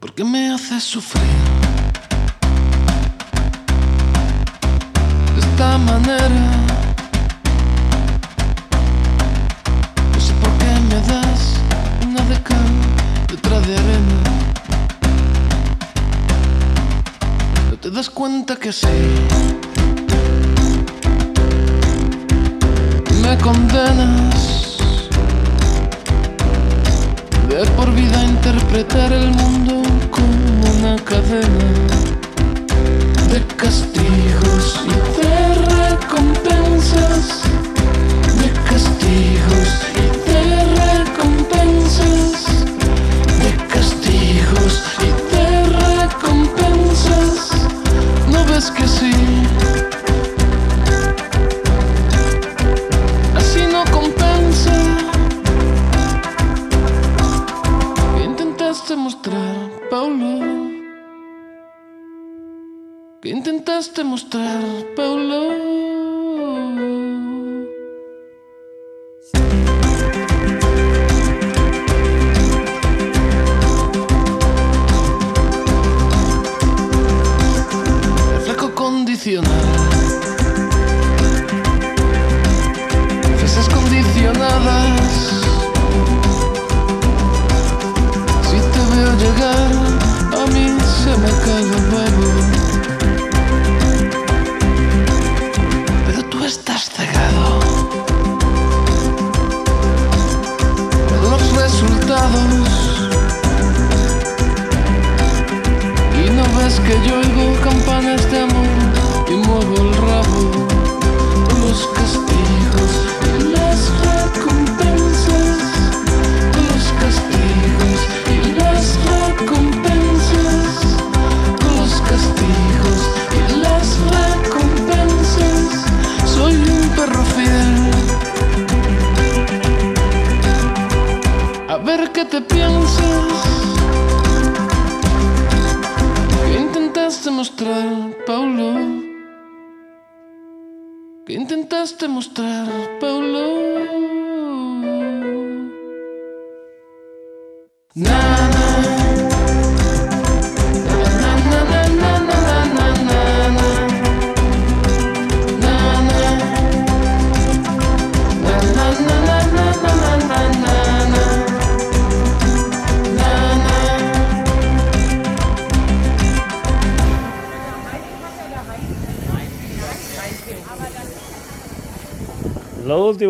¿Por 0.00 0.14
qué 0.14 0.24
me 0.24 0.50
haces 0.50 0.82
sufrir? 0.82 1.55
Manera, 5.74 6.28
no 10.12 10.20
sé 10.20 10.32
por 10.40 10.50
qué 10.58 10.70
me 10.88 10.98
das 11.10 11.40
una 12.02 12.22
de 12.30 12.42
cal 12.42 12.72
detrás 13.28 13.66
de 13.66 13.74
arena. 13.74 14.18
No 17.70 17.76
te 17.76 17.90
das 17.90 18.08
cuenta 18.08 18.56
que 18.56 18.72
sí. 18.72 18.86
Me 23.22 23.36
condenas 23.38 24.78
de 27.50 27.66
por 27.76 27.92
vida 27.92 28.24
interpretar 28.24 29.12
el 29.12 29.28
mundo 29.32 29.82
como 30.10 30.64
una 30.78 30.96
cadena 31.04 31.86
de 33.30 33.40
castigos 33.56 34.95
intentaste 63.86 64.04
mostrar, 64.04 64.62
Paulo? 64.96 65.35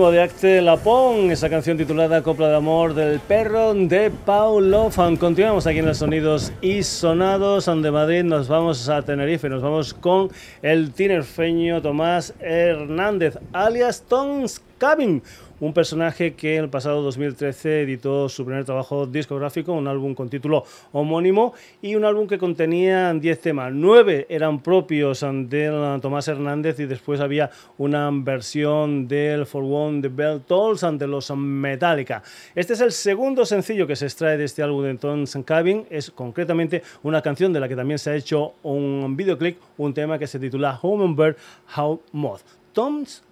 Último 0.06 0.12
de 0.12 0.22
Acte 0.22 0.62
Lapón, 0.62 1.32
esa 1.32 1.50
canción 1.50 1.76
titulada 1.76 2.22
Copla 2.22 2.48
de 2.48 2.56
Amor 2.56 2.94
del 2.94 3.18
Perro 3.18 3.74
de 3.74 4.12
Paul 4.24 4.70
Lofan. 4.70 5.16
Continuamos 5.16 5.66
aquí 5.66 5.80
en 5.80 5.86
los 5.86 5.98
sonidos 5.98 6.52
y 6.60 6.84
sonados 6.84 7.66
de 7.66 7.90
Madrid. 7.90 8.22
Nos 8.22 8.46
vamos 8.46 8.88
a 8.88 9.02
Tenerife, 9.02 9.48
nos 9.48 9.62
vamos 9.62 9.94
con 9.94 10.30
el 10.62 10.92
tinerfeño 10.92 11.82
Tomás 11.82 12.34
Hernández, 12.38 13.36
alias 13.52 14.04
Tons 14.08 14.62
Cabin 14.78 15.22
un 15.60 15.72
personaje 15.72 16.34
que 16.34 16.56
el 16.56 16.68
pasado 16.68 17.02
2013 17.02 17.82
editó 17.82 18.28
su 18.28 18.44
primer 18.44 18.64
trabajo 18.64 19.06
discográfico, 19.06 19.72
un 19.72 19.88
álbum 19.88 20.14
con 20.14 20.28
título 20.28 20.64
homónimo 20.92 21.54
y 21.82 21.94
un 21.94 22.04
álbum 22.04 22.26
que 22.26 22.38
contenía 22.38 23.12
10 23.12 23.40
temas. 23.40 23.72
9 23.72 24.26
eran 24.28 24.60
propios 24.60 25.20
de 25.20 25.98
Tomás 26.02 26.28
Hernández 26.28 26.78
y 26.80 26.86
después 26.86 27.20
había 27.20 27.50
una 27.78 28.10
versión 28.12 29.08
del 29.08 29.46
For 29.46 29.64
One 29.64 30.02
The 30.02 30.08
Bell 30.08 30.40
Tolls 30.40 30.84
de 30.98 31.06
los 31.06 31.30
Metallica. 31.36 32.22
Este 32.54 32.74
es 32.74 32.80
el 32.80 32.92
segundo 32.92 33.44
sencillo 33.46 33.86
que 33.86 33.96
se 33.96 34.06
extrae 34.06 34.36
de 34.36 34.44
este 34.44 34.62
álbum 34.62 34.84
de 34.84 34.94
Tom's 34.94 35.36
Cabin, 35.44 35.86
es 35.90 36.10
concretamente 36.10 36.82
una 37.02 37.22
canción 37.22 37.52
de 37.52 37.60
la 37.60 37.68
que 37.68 37.76
también 37.76 37.98
se 37.98 38.10
ha 38.10 38.14
hecho 38.14 38.54
un 38.62 39.16
videoclip, 39.16 39.58
un 39.78 39.94
tema 39.94 40.18
que 40.18 40.26
se 40.26 40.38
titula 40.38 40.78
Home 40.82 41.14
Bird 41.14 41.36
How 41.76 42.00
Moth. 42.12 42.42
Tom's 42.72 43.22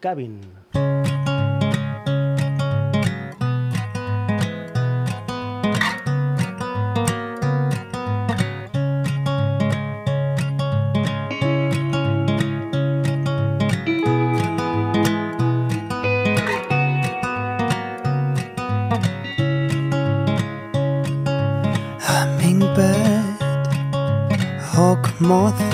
Cabin. 0.00 0.40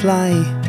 Fly 0.02 0.61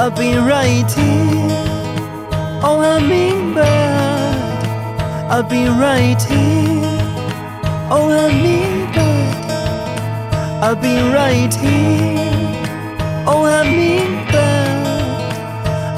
I'll 0.00 0.10
be 0.10 0.34
right 0.34 0.90
here. 0.92 1.60
Oh, 2.64 2.80
that 2.80 3.02
I'll 5.30 5.42
be 5.42 5.68
right 5.68 6.22
here. 6.22 6.80
Oh, 7.90 8.08
that 8.08 8.32
I'll 10.62 10.76
be 10.76 10.96
right 11.12 11.54
here. 11.54 12.32
Oh, 13.26 13.44
that 13.44 13.66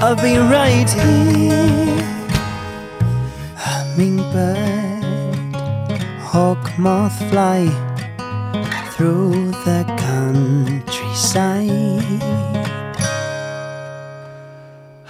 I'll 0.03 0.16
be 0.16 0.36
right 0.36 0.90
here. 0.90 1.86
Hummingbird, 3.55 5.05
hawk, 6.22 6.76
moth, 6.76 7.16
fly 7.30 7.68
through 8.96 9.53
the 9.64 9.84
countryside. 9.96 11.62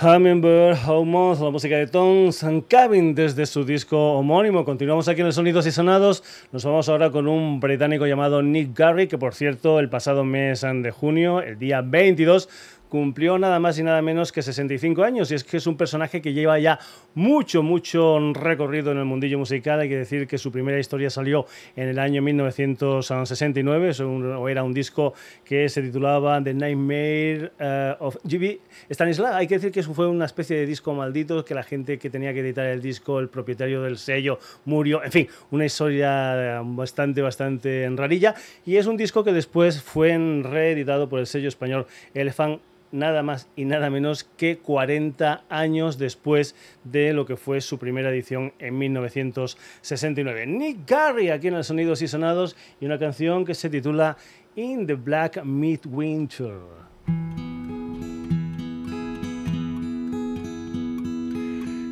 Hummingbird, 0.02 0.78
Moth, 1.04 1.40
la 1.40 1.50
música 1.50 1.76
de 1.76 1.86
Tom 1.86 2.30
Cabin 2.66 3.14
desde 3.14 3.46
su 3.46 3.64
disco 3.64 4.14
homónimo. 4.14 4.64
Continuamos 4.64 5.06
aquí 5.06 5.20
en 5.20 5.28
el 5.28 5.32
Sonidos 5.32 5.64
y 5.66 5.70
Sonados. 5.70 6.24
Nos 6.50 6.64
vamos 6.64 6.88
ahora 6.88 7.10
con 7.10 7.28
un 7.28 7.60
británico 7.60 8.04
llamado 8.04 8.42
Nick 8.42 8.76
Garry, 8.76 9.06
que 9.06 9.16
por 9.16 9.32
cierto, 9.32 9.78
el 9.78 9.88
pasado 9.88 10.24
mes 10.24 10.62
de 10.62 10.90
junio, 10.90 11.40
el 11.40 11.56
día 11.56 11.82
22, 11.82 12.48
cumplió 12.92 13.38
nada 13.38 13.58
más 13.58 13.78
y 13.78 13.82
nada 13.82 14.02
menos 14.02 14.32
que 14.32 14.42
65 14.42 15.02
años 15.02 15.30
y 15.30 15.34
es 15.34 15.44
que 15.44 15.56
es 15.56 15.66
un 15.66 15.78
personaje 15.78 16.20
que 16.20 16.34
lleva 16.34 16.58
ya 16.58 16.78
mucho, 17.14 17.62
mucho 17.62 18.18
recorrido 18.34 18.92
en 18.92 18.98
el 18.98 19.06
mundillo 19.06 19.38
musical. 19.38 19.80
Hay 19.80 19.88
que 19.88 19.96
decir 19.96 20.26
que 20.26 20.36
su 20.36 20.52
primera 20.52 20.78
historia 20.78 21.08
salió 21.08 21.46
en 21.74 21.88
el 21.88 21.98
año 21.98 22.20
1969, 22.20 23.92
o 24.02 24.48
era 24.50 24.62
un 24.62 24.74
disco 24.74 25.14
que 25.42 25.70
se 25.70 25.80
titulaba 25.80 26.44
The 26.44 26.52
Nightmare 26.52 27.52
eh, 27.58 27.94
of 27.98 28.18
G.B. 28.24 28.60
Stanislav. 28.90 29.36
Hay 29.36 29.46
que 29.46 29.54
decir 29.54 29.72
que 29.72 29.80
eso 29.80 29.94
fue 29.94 30.06
una 30.06 30.26
especie 30.26 30.58
de 30.58 30.66
disco 30.66 30.92
maldito 30.92 31.46
que 31.46 31.54
la 31.54 31.62
gente 31.62 31.98
que 31.98 32.10
tenía 32.10 32.34
que 32.34 32.40
editar 32.40 32.66
el 32.66 32.82
disco, 32.82 33.20
el 33.20 33.30
propietario 33.30 33.80
del 33.80 33.96
sello, 33.96 34.38
murió. 34.66 35.02
En 35.02 35.12
fin, 35.12 35.28
una 35.50 35.64
historia 35.64 36.60
bastante, 36.62 37.22
bastante 37.22 37.90
rarilla. 37.96 38.34
Y 38.66 38.76
es 38.76 38.84
un 38.84 38.98
disco 38.98 39.24
que 39.24 39.32
después 39.32 39.80
fue 39.80 40.18
reeditado 40.42 41.08
por 41.08 41.20
el 41.20 41.26
sello 41.26 41.48
español 41.48 41.86
Elephant 42.12 42.60
nada 42.92 43.22
más 43.22 43.48
y 43.56 43.64
nada 43.64 43.90
menos 43.90 44.24
que 44.24 44.58
40 44.58 45.44
años 45.48 45.98
después 45.98 46.54
de 46.84 47.12
lo 47.12 47.26
que 47.26 47.36
fue 47.36 47.60
su 47.60 47.78
primera 47.78 48.10
edición 48.10 48.52
en 48.58 48.78
1969. 48.78 50.46
Nick 50.46 50.88
Garry 50.88 51.30
aquí 51.30 51.48
en 51.48 51.54
el 51.54 51.64
Sonidos 51.64 52.02
y 52.02 52.08
Sonados 52.08 52.56
y 52.80 52.86
una 52.86 52.98
canción 52.98 53.44
que 53.44 53.54
se 53.54 53.70
titula 53.70 54.16
In 54.54 54.86
the 54.86 54.94
Black 54.94 55.42
Midwinter. 55.44 56.60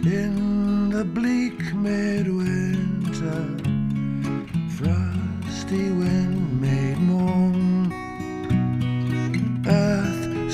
In 0.03 0.91
the 0.91 1.05
bleak 1.05 1.75
midwinter, 1.75 3.47
frosty 4.77 5.91
wind 5.93 6.61
made. 6.61 6.91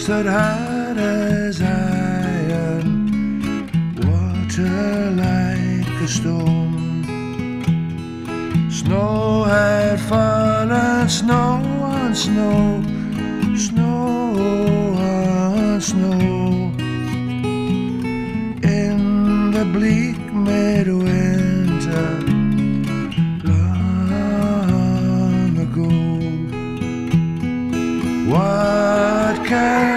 Stood 0.07 0.27
hard 0.27 0.97
as 0.99 1.61
iron, 1.61 2.89
water 4.07 5.11
like 5.11 6.01
a 6.01 6.07
stone. 6.07 7.03
Snow 8.71 9.43
had 9.43 9.99
fallen, 9.99 11.09
snow 11.09 11.61
on 11.93 12.15
snow, 12.15 12.85
snow 13.57 14.95
on 15.01 15.81
snow. 15.81 16.21
In 18.63 19.51
the 19.51 19.65
bleak 19.75 20.21
midwinter. 20.33 21.17
What 28.29 29.47
can 29.47 29.96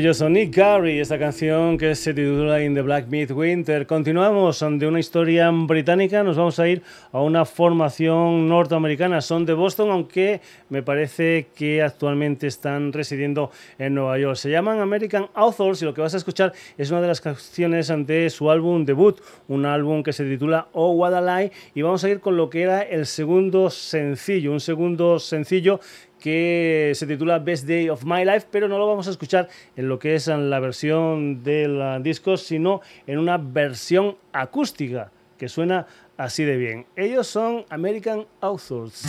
Maravilloso, 0.00 0.30
Nick 0.30 0.56
Gary, 0.56 0.98
esta 0.98 1.18
canción 1.18 1.76
que 1.76 1.94
se 1.94 2.14
titula 2.14 2.62
In 2.62 2.72
the 2.72 2.80
Black 2.80 3.08
Midwinter. 3.08 3.86
Continuamos 3.86 4.64
de 4.66 4.86
una 4.86 4.98
historia 4.98 5.50
británica, 5.50 6.22
nos 6.22 6.38
vamos 6.38 6.58
a 6.58 6.66
ir 6.66 6.82
a 7.12 7.20
una 7.20 7.44
formación 7.44 8.48
norteamericana. 8.48 9.20
Son 9.20 9.44
de 9.44 9.52
Boston, 9.52 9.90
aunque 9.90 10.40
me 10.70 10.82
parece 10.82 11.48
que 11.54 11.82
actualmente 11.82 12.46
están 12.46 12.94
residiendo 12.94 13.50
en 13.78 13.92
Nueva 13.92 14.18
York. 14.18 14.36
Se 14.36 14.50
llaman 14.50 14.80
American 14.80 15.28
Authors 15.34 15.82
y 15.82 15.84
lo 15.84 15.92
que 15.92 16.00
vas 16.00 16.14
a 16.14 16.16
escuchar 16.16 16.54
es 16.78 16.90
una 16.90 17.02
de 17.02 17.08
las 17.08 17.20
canciones 17.20 17.92
de 18.06 18.30
su 18.30 18.50
álbum 18.50 18.86
debut, 18.86 19.20
un 19.48 19.66
álbum 19.66 20.02
que 20.02 20.14
se 20.14 20.24
titula 20.24 20.68
Oh 20.72 20.92
What 20.92 21.12
a 21.12 21.20
Lie. 21.42 21.52
Y 21.74 21.82
vamos 21.82 22.02
a 22.04 22.08
ir 22.08 22.20
con 22.20 22.38
lo 22.38 22.48
que 22.48 22.62
era 22.62 22.80
el 22.80 23.04
segundo 23.04 23.68
sencillo, 23.68 24.50
un 24.50 24.60
segundo 24.60 25.18
sencillo 25.18 25.78
que 26.20 26.92
se 26.94 27.06
titula 27.06 27.38
Best 27.38 27.66
Day 27.66 27.88
of 27.88 28.04
My 28.04 28.24
Life, 28.24 28.46
pero 28.50 28.68
no 28.68 28.78
lo 28.78 28.86
vamos 28.86 29.08
a 29.08 29.10
escuchar 29.10 29.48
en 29.76 29.88
lo 29.88 29.98
que 29.98 30.14
es 30.14 30.28
en 30.28 30.50
la 30.50 30.60
versión 30.60 31.42
del 31.42 32.02
disco, 32.02 32.36
sino 32.36 32.80
en 33.06 33.18
una 33.18 33.38
versión 33.38 34.16
acústica 34.32 35.10
que 35.38 35.48
suena 35.48 35.86
así 36.16 36.44
de 36.44 36.56
bien. 36.56 36.86
Ellos 36.96 37.26
son 37.26 37.64
American 37.70 38.26
Authors. 38.40 39.06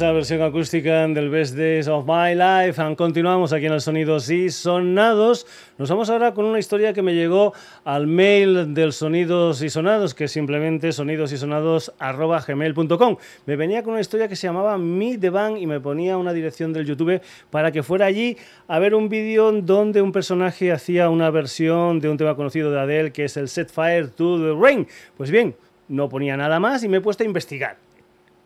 Esa 0.00 0.12
versión 0.12 0.40
acústica 0.40 1.06
del 1.08 1.28
Best 1.28 1.54
Days 1.54 1.86
of 1.86 2.06
My 2.06 2.34
Life. 2.34 2.80
And 2.80 2.96
continuamos 2.96 3.52
aquí 3.52 3.66
en 3.66 3.72
los 3.72 3.84
Sonidos 3.84 4.30
y 4.30 4.48
Sonados. 4.48 5.46
Nos 5.76 5.90
vamos 5.90 6.08
ahora 6.08 6.32
con 6.32 6.46
una 6.46 6.58
historia 6.58 6.94
que 6.94 7.02
me 7.02 7.14
llegó 7.14 7.52
al 7.84 8.06
mail 8.06 8.72
del 8.72 8.94
Sonidos 8.94 9.60
y 9.60 9.68
Sonados, 9.68 10.14
que 10.14 10.24
es 10.24 10.32
simplemente 10.32 10.92
sonidosysonados.gmail.com. 10.92 13.16
Me 13.44 13.56
venía 13.56 13.82
con 13.82 13.92
una 13.92 14.00
historia 14.00 14.26
que 14.26 14.36
se 14.36 14.46
llamaba 14.46 14.78
Band 14.78 15.58
y 15.58 15.66
me 15.66 15.80
ponía 15.80 16.16
una 16.16 16.32
dirección 16.32 16.72
del 16.72 16.86
YouTube 16.86 17.20
para 17.50 17.70
que 17.70 17.82
fuera 17.82 18.06
allí 18.06 18.38
a 18.68 18.78
ver 18.78 18.94
un 18.94 19.10
vídeo 19.10 19.52
donde 19.52 20.00
un 20.00 20.12
personaje 20.12 20.72
hacía 20.72 21.10
una 21.10 21.28
versión 21.28 22.00
de 22.00 22.08
un 22.08 22.16
tema 22.16 22.36
conocido 22.36 22.70
de 22.70 22.80
Adele, 22.80 23.12
que 23.12 23.26
es 23.26 23.36
el 23.36 23.50
Set 23.50 23.70
Fire 23.70 24.08
to 24.08 24.38
the 24.38 24.58
Rain. 24.58 24.88
Pues 25.18 25.30
bien, 25.30 25.54
no 25.88 26.08
ponía 26.08 26.38
nada 26.38 26.58
más 26.58 26.82
y 26.84 26.88
me 26.88 26.96
he 26.96 27.02
puesto 27.02 27.22
a 27.22 27.26
investigar 27.26 27.89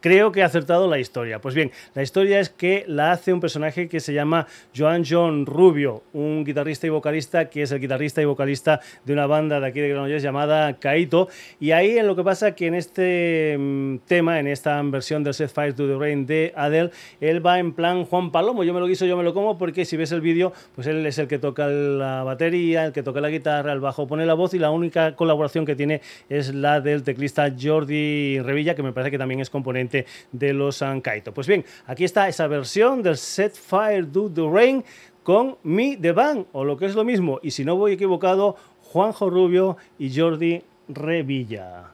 creo 0.05 0.33
que 0.33 0.41
he 0.41 0.43
acertado 0.43 0.87
la 0.87 0.99
historia. 0.99 1.41
Pues 1.41 1.55
bien, 1.55 1.71
la 1.95 2.03
historia 2.03 2.39
es 2.39 2.51
que 2.51 2.85
la 2.87 3.13
hace 3.13 3.33
un 3.33 3.41
personaje 3.41 3.89
que 3.89 4.01
se 4.01 4.13
llama 4.13 4.47
Joan 4.77 5.03
John 5.09 5.47
Rubio, 5.47 6.03
un 6.13 6.45
guitarrista 6.45 6.87
y 6.87 6.91
vocalista 6.91 7.49
que 7.49 7.63
es 7.63 7.73
el 7.73 7.81
guitarrista 7.81 8.21
y 8.21 8.27
vocalista 8.27 8.81
de 9.07 9.15
una 9.15 9.27
banda 9.27 9.61
de 9.61 9.67
aquí 9.67 9.81
de 9.81 9.89
Granollers 9.89 10.23
llamada 10.23 10.75
Kaito. 10.75 11.29
Y 11.59 11.71
ahí 11.71 11.97
en 11.97 12.07
lo 12.07 12.15
que 12.17 12.23
pasa 12.23 12.55
que 12.55 12.67
en 12.67 12.75
este 12.75 13.57
mm, 13.59 14.01
tema, 14.07 14.39
en 14.41 14.47
esta 14.47 14.83
versión 14.83 15.25
del 15.25 15.33
Set 15.33 15.51
Fire 15.51 15.73
to 15.73 15.87
the 15.87 15.97
Rain 15.97 16.27
de 16.27 16.53
Adele, 16.55 16.91
él 17.23 17.45
va 17.45 17.59
en 17.59 17.73
plan 17.73 18.05
Juan 18.05 18.31
Palomo. 18.31 18.63
Yo 18.63 18.75
me 18.75 18.81
lo 18.81 18.87
guiso, 18.87 19.07
yo 19.07 19.17
me 19.17 19.23
lo 19.23 19.33
como, 19.33 19.57
porque 19.57 19.87
si 19.87 19.97
ves 19.97 20.13
el 20.13 20.21
vídeo, 20.21 20.53
pues 20.75 20.87
él 20.87 21.07
es 21.07 21.17
el 21.19 21.29
que 21.29 21.39
toca 21.39 21.67
la 21.69 22.25
batería, 22.25 22.85
el 22.85 22.93
que 22.93 23.03
toca 23.03 23.23
la 23.23 23.31
guitarra, 23.31 23.73
el 23.73 23.81
bajo 23.81 24.07
pone 24.07 24.27
la 24.27 24.35
voz 24.35 24.53
y 24.53 24.59
la 24.59 24.71
única 24.71 25.17
colaboración 25.17 25.65
que 25.65 25.75
tiene 25.75 26.03
es 26.29 26.55
la 26.55 26.83
del 26.83 27.05
teclista 27.05 27.51
Jordi 27.59 28.39
Revilla, 28.41 28.75
que 28.75 28.83
me 28.83 28.93
parece 28.93 29.11
que 29.11 29.17
también 29.17 29.41
es 29.41 29.49
componente 29.49 29.94
de 30.33 30.53
los 30.53 30.83
Ankaito. 30.83 31.33
Pues 31.33 31.47
bien, 31.47 31.65
aquí 31.87 32.05
está 32.05 32.29
esa 32.29 32.47
versión 32.47 33.03
del 33.03 33.17
Set 33.17 33.55
Fire 33.55 34.07
to 34.11 34.31
the 34.31 34.49
Rain 34.49 34.85
con 35.23 35.57
Me 35.63 35.97
The 35.97 36.13
Band, 36.13 36.47
o 36.53 36.65
lo 36.65 36.77
que 36.77 36.87
es 36.87 36.95
lo 36.95 37.05
mismo, 37.05 37.41
y 37.43 37.51
si 37.51 37.65
no 37.65 37.77
voy 37.77 37.93
equivocado, 37.93 38.57
Juanjo 38.83 39.31
Rubio 39.31 39.77
y 39.99 40.15
Jordi 40.15 40.63
Revilla. 40.89 41.91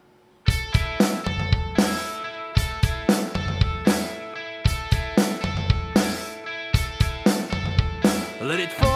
Let 8.42 8.58
it 8.58 8.70
fall, 8.70 8.89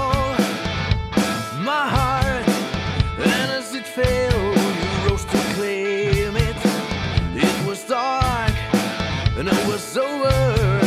was 9.74 9.96
over 9.96 10.80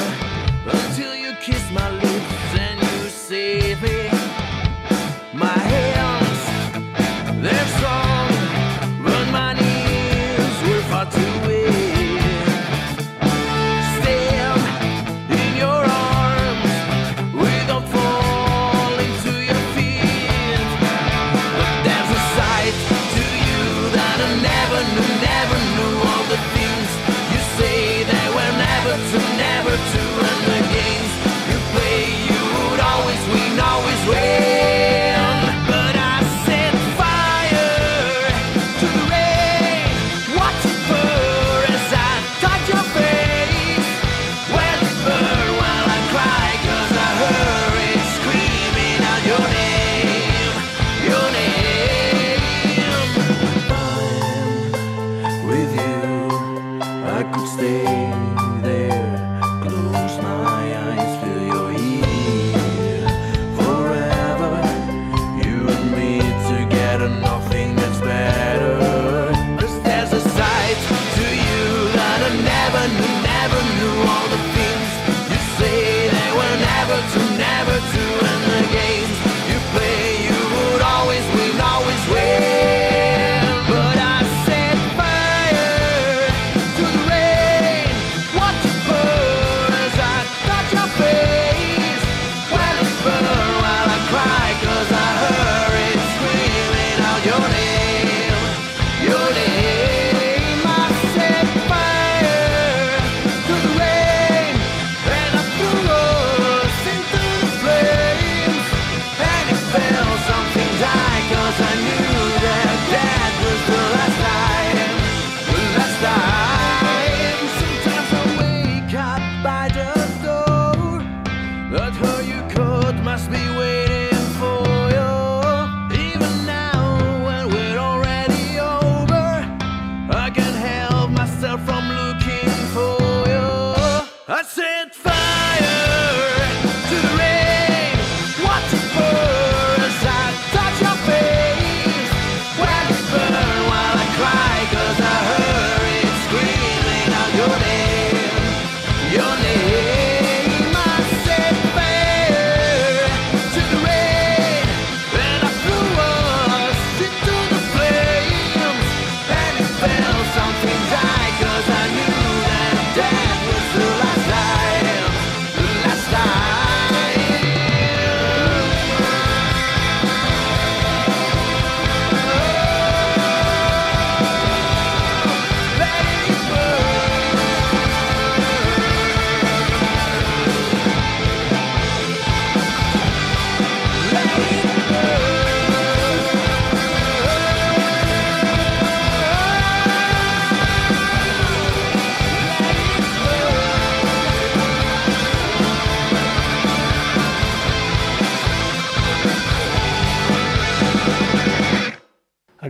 until 0.65 1.13
you 1.13 1.33
kissed 1.41 1.69
my 1.73 1.89
lips 1.89 2.57
and 2.57 2.79
you 2.79 3.09
saved 3.09 3.81
me. 3.83 4.16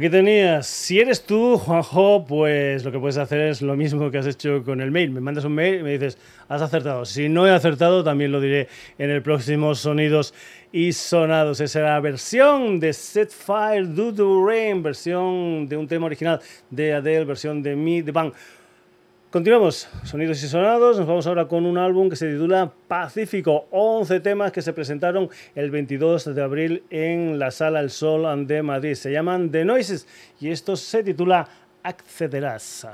Tenías, 0.10 0.68
si 0.68 1.00
eres 1.00 1.24
tú, 1.24 1.58
Juanjo, 1.58 2.26
pues 2.26 2.86
lo 2.86 2.92
que 2.92 3.00
puedes 3.00 3.18
hacer 3.18 3.42
es 3.42 3.62
lo 3.62 3.76
mismo 3.76 4.12
que 4.12 4.18
has 4.20 4.28
hecho 4.28 4.64
con 4.64 4.80
el 4.80 4.92
mail. 4.92 5.12
Me 5.12 5.22
mandas 5.22 5.44
un 5.44 5.54
mail 5.54 5.80
y 5.80 5.84
me 5.84 5.92
dices, 5.92 6.18
has 6.48 6.62
acertado. 6.62 7.06
Si 7.06 7.30
no 7.30 7.48
he 7.48 7.52
acertado, 7.52 8.04
también 8.04 8.32
lo 8.32 8.40
diré 8.40 8.68
en 8.98 9.10
el 9.10 9.22
próximo 9.22 9.76
Sonidos 9.76 10.34
y 10.72 10.94
Sonados. 10.94 11.62
Esa 11.62 11.80
era 11.80 11.94
la 11.94 12.00
versión 12.00 12.80
de 12.80 12.94
Set 12.94 13.32
Fire 13.32 13.88
Do 13.94 14.14
The 14.14 14.24
Rain, 14.46 14.84
versión 14.84 15.68
de 15.68 15.78
un 15.78 15.88
tema 15.88 16.06
original 16.06 16.42
de 16.70 16.94
Adele, 16.94 17.26
versión 17.26 17.64
de 17.64 17.76
Me, 17.76 18.04
The 18.04 18.12
Bang. 18.12 18.34
Continuamos, 19.30 19.90
sonidos 20.06 20.42
y 20.42 20.48
sonados. 20.48 20.98
Nos 20.98 21.06
vamos 21.06 21.28
ahora 21.28 21.50
con 21.50 21.66
un 21.66 21.78
álbum 21.78 22.10
que 22.10 22.16
se 22.16 22.32
titula 22.32 22.72
Pacífico. 22.88 23.68
11 23.72 24.22
temas 24.22 24.54
que 24.54 24.62
se 24.62 24.72
presentaron 24.72 25.30
el 25.54 25.70
22 25.70 26.34
de 26.34 26.42
abril 26.42 26.84
en 26.90 27.38
la 27.38 27.52
Sala 27.52 27.82
El 27.82 27.90
Sol 27.90 28.48
de 28.48 28.64
Madrid. 28.64 28.94
Se 28.94 29.12
llaman 29.12 29.52
The 29.52 29.66
Noises 29.66 30.08
y 30.40 30.50
esto 30.50 30.78
se 30.78 31.04
titula 31.04 31.46
Accederás. 31.84 32.88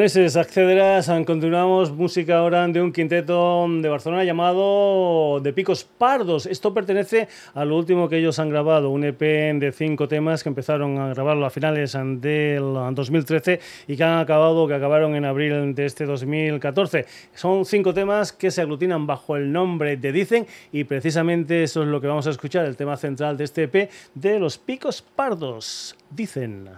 Accederás. 0.00 1.10
Continuamos 1.26 1.92
música 1.92 2.38
ahora 2.38 2.66
de 2.68 2.80
un 2.80 2.90
quinteto 2.90 3.66
de 3.68 3.86
Barcelona 3.86 4.24
llamado 4.24 5.40
De 5.40 5.52
Picos 5.52 5.84
Pardos. 5.84 6.46
Esto 6.46 6.72
pertenece 6.72 7.28
a 7.52 7.66
lo 7.66 7.76
último 7.76 8.08
que 8.08 8.16
ellos 8.16 8.38
han 8.38 8.48
grabado, 8.48 8.88
un 8.88 9.04
EP 9.04 9.20
de 9.20 9.72
cinco 9.76 10.08
temas 10.08 10.42
que 10.42 10.48
empezaron 10.48 10.96
a 10.96 11.10
grabarlo 11.10 11.44
a 11.44 11.50
finales 11.50 11.92
del 11.92 12.62
2013 12.94 13.60
y 13.88 13.96
que 13.98 14.02
han 14.02 14.20
acabado, 14.20 14.66
que 14.66 14.72
acabaron 14.72 15.16
en 15.16 15.26
abril 15.26 15.74
de 15.74 15.84
este 15.84 16.06
2014. 16.06 17.04
Son 17.34 17.66
cinco 17.66 17.92
temas 17.92 18.32
que 18.32 18.50
se 18.50 18.62
aglutinan 18.62 19.06
bajo 19.06 19.36
el 19.36 19.52
nombre 19.52 19.98
de 19.98 20.12
Dicen 20.12 20.46
y 20.72 20.84
precisamente 20.84 21.62
eso 21.64 21.82
es 21.82 21.88
lo 21.88 22.00
que 22.00 22.06
vamos 22.06 22.26
a 22.26 22.30
escuchar, 22.30 22.64
el 22.64 22.76
tema 22.76 22.96
central 22.96 23.36
de 23.36 23.44
este 23.44 23.64
EP 23.64 23.90
de 24.14 24.38
Los 24.38 24.56
Picos 24.56 25.02
Pardos. 25.02 25.94
Dicen. 26.10 26.70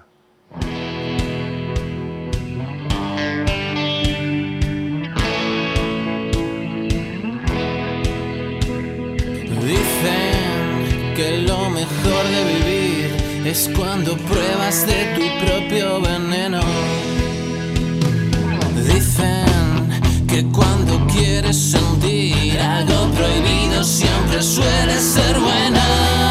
Dicen 9.64 11.14
que 11.14 11.38
lo 11.46 11.70
mejor 11.70 12.24
de 12.34 12.44
vivir 12.52 13.46
es 13.46 13.70
cuando 13.76 14.16
pruebas 14.16 14.84
de 14.86 15.04
tu 15.14 15.46
propio 15.46 16.00
veneno. 16.00 16.60
Dicen 18.92 20.26
que 20.26 20.42
cuando 20.46 21.06
quieres 21.06 21.56
sentir 21.56 22.58
algo 22.58 23.08
prohibido 23.12 23.84
siempre 23.84 24.42
suele 24.42 24.98
ser 24.98 25.38
buena. 25.38 26.21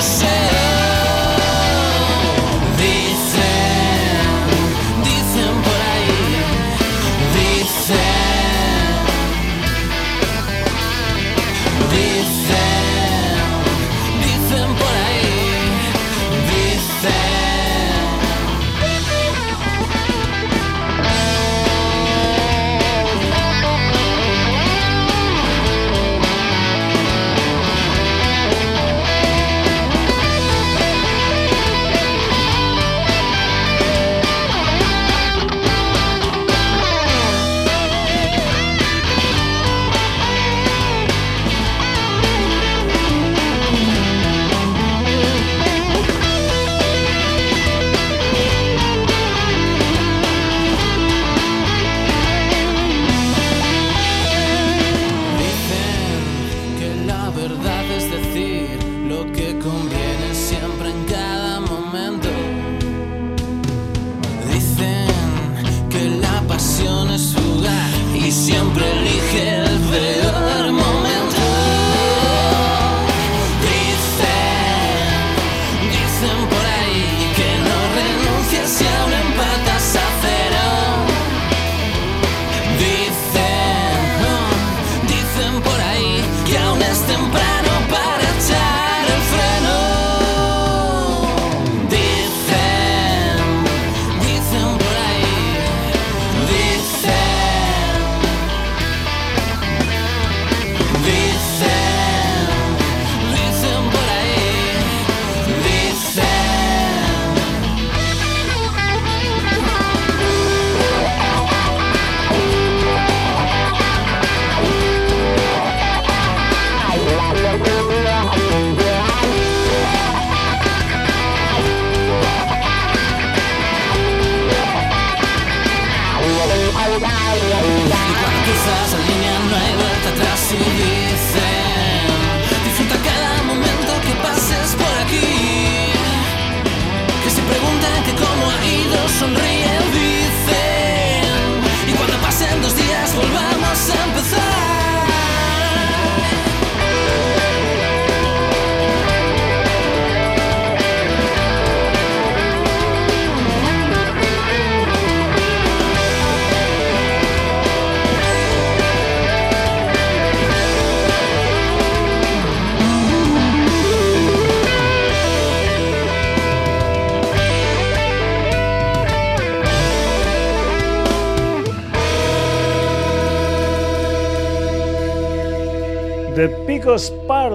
I 0.00 0.02
said. 0.02 0.69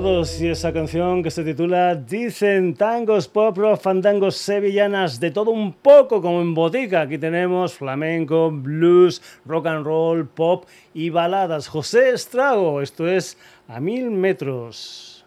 y 0.06 0.50
esa 0.50 0.72
canción 0.72 1.24
que 1.24 1.32
se 1.32 1.44
titula 1.44 1.96
Dicen 1.96 2.76
tangos, 2.76 3.28
pop, 3.28 3.58
rock, 3.58 3.82
fandangos, 3.82 4.36
sevillanas, 4.36 5.20
de 5.20 5.32
todo 5.32 5.50
un 5.50 5.74
poco 5.74 6.22
como 6.22 6.44
en 6.44 6.54
botica. 6.54 7.02
Aquí 7.02 7.18
tenemos 7.18 7.74
flamenco, 7.74 8.52
blues, 8.52 9.20
rock 9.46 9.66
and 9.66 9.84
roll, 9.84 10.28
pop 10.28 10.66
y 10.94 11.10
baladas. 11.10 11.68
José 11.68 12.12
Estrago, 12.12 12.84
esto 12.84 13.08
es 13.08 13.36
A 13.68 13.80
Mil 13.80 14.12
Metros. 14.12 15.26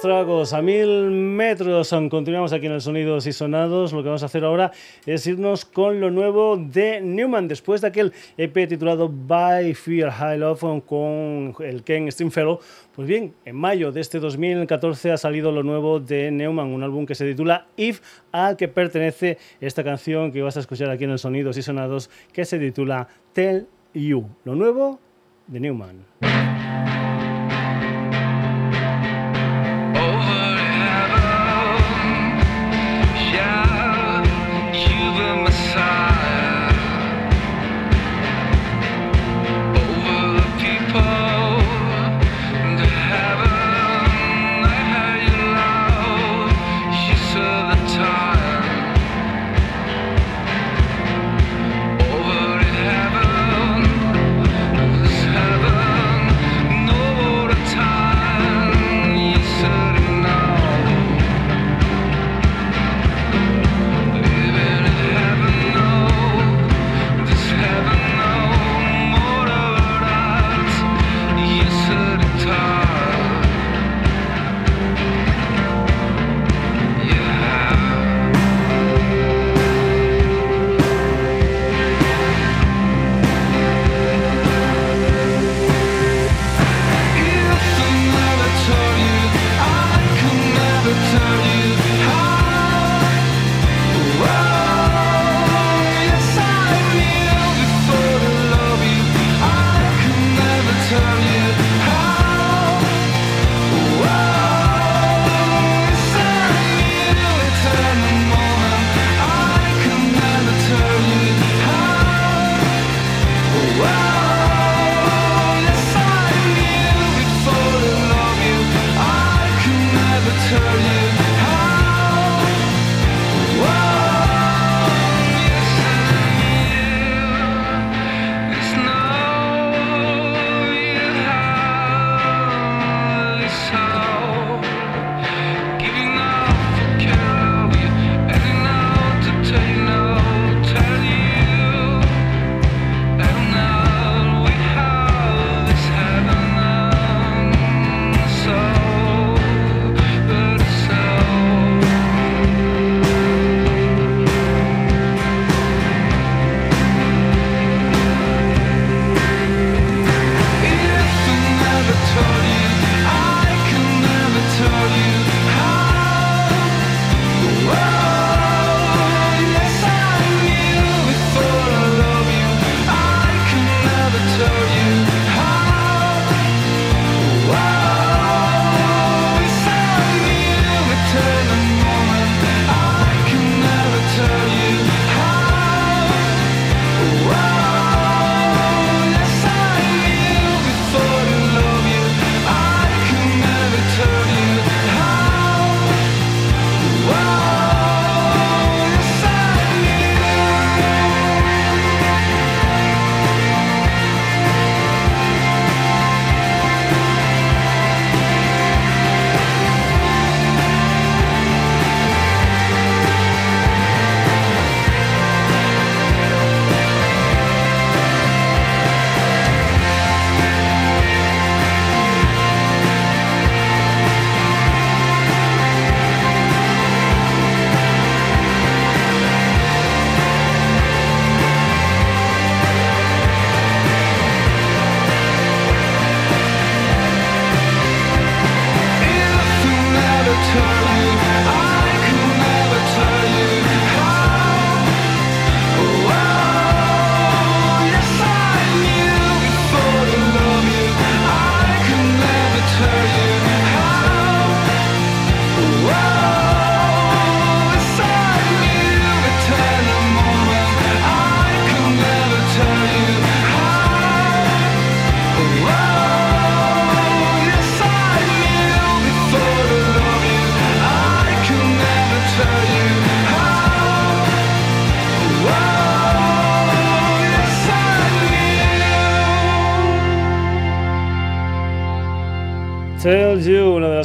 Los 0.00 0.06
estragos 0.06 0.54
a 0.54 0.62
mil 0.62 1.10
metros. 1.10 1.94
Continuamos 2.10 2.54
aquí 2.54 2.64
en 2.64 2.72
el 2.72 2.80
Sonidos 2.80 3.26
y 3.26 3.34
Sonados. 3.34 3.92
Lo 3.92 4.02
que 4.02 4.08
vamos 4.08 4.22
a 4.22 4.26
hacer 4.26 4.44
ahora 4.44 4.72
es 5.04 5.26
irnos 5.26 5.66
con 5.66 6.00
lo 6.00 6.10
nuevo 6.10 6.56
de 6.56 7.02
Newman. 7.02 7.48
Después 7.48 7.82
de 7.82 7.88
aquel 7.88 8.14
EP 8.38 8.66
titulado 8.66 9.10
By 9.10 9.74
Fear 9.74 10.10
High 10.10 10.38
Love 10.38 10.86
con 10.86 11.54
el 11.60 11.82
Ken 11.84 12.10
Stringfellow, 12.10 12.60
pues 12.96 13.06
bien, 13.06 13.34
en 13.44 13.56
mayo 13.56 13.92
de 13.92 14.00
este 14.00 14.20
2014 14.20 15.12
ha 15.12 15.18
salido 15.18 15.52
lo 15.52 15.62
nuevo 15.62 16.00
de 16.00 16.30
Newman, 16.30 16.68
un 16.68 16.82
álbum 16.82 17.04
que 17.04 17.14
se 17.14 17.28
titula 17.28 17.66
If, 17.76 18.00
al 18.32 18.56
que 18.56 18.68
pertenece 18.68 19.36
esta 19.60 19.84
canción 19.84 20.32
que 20.32 20.40
vas 20.40 20.56
a 20.56 20.60
escuchar 20.60 20.88
aquí 20.88 21.04
en 21.04 21.10
el 21.10 21.18
Sonidos 21.18 21.58
y 21.58 21.62
Sonados, 21.62 22.08
que 22.32 22.46
se 22.46 22.58
titula 22.58 23.06
Tell 23.34 23.66
You. 23.92 24.26
Lo 24.44 24.54
nuevo 24.54 24.98
de 25.46 25.60
Newman. 25.60 27.09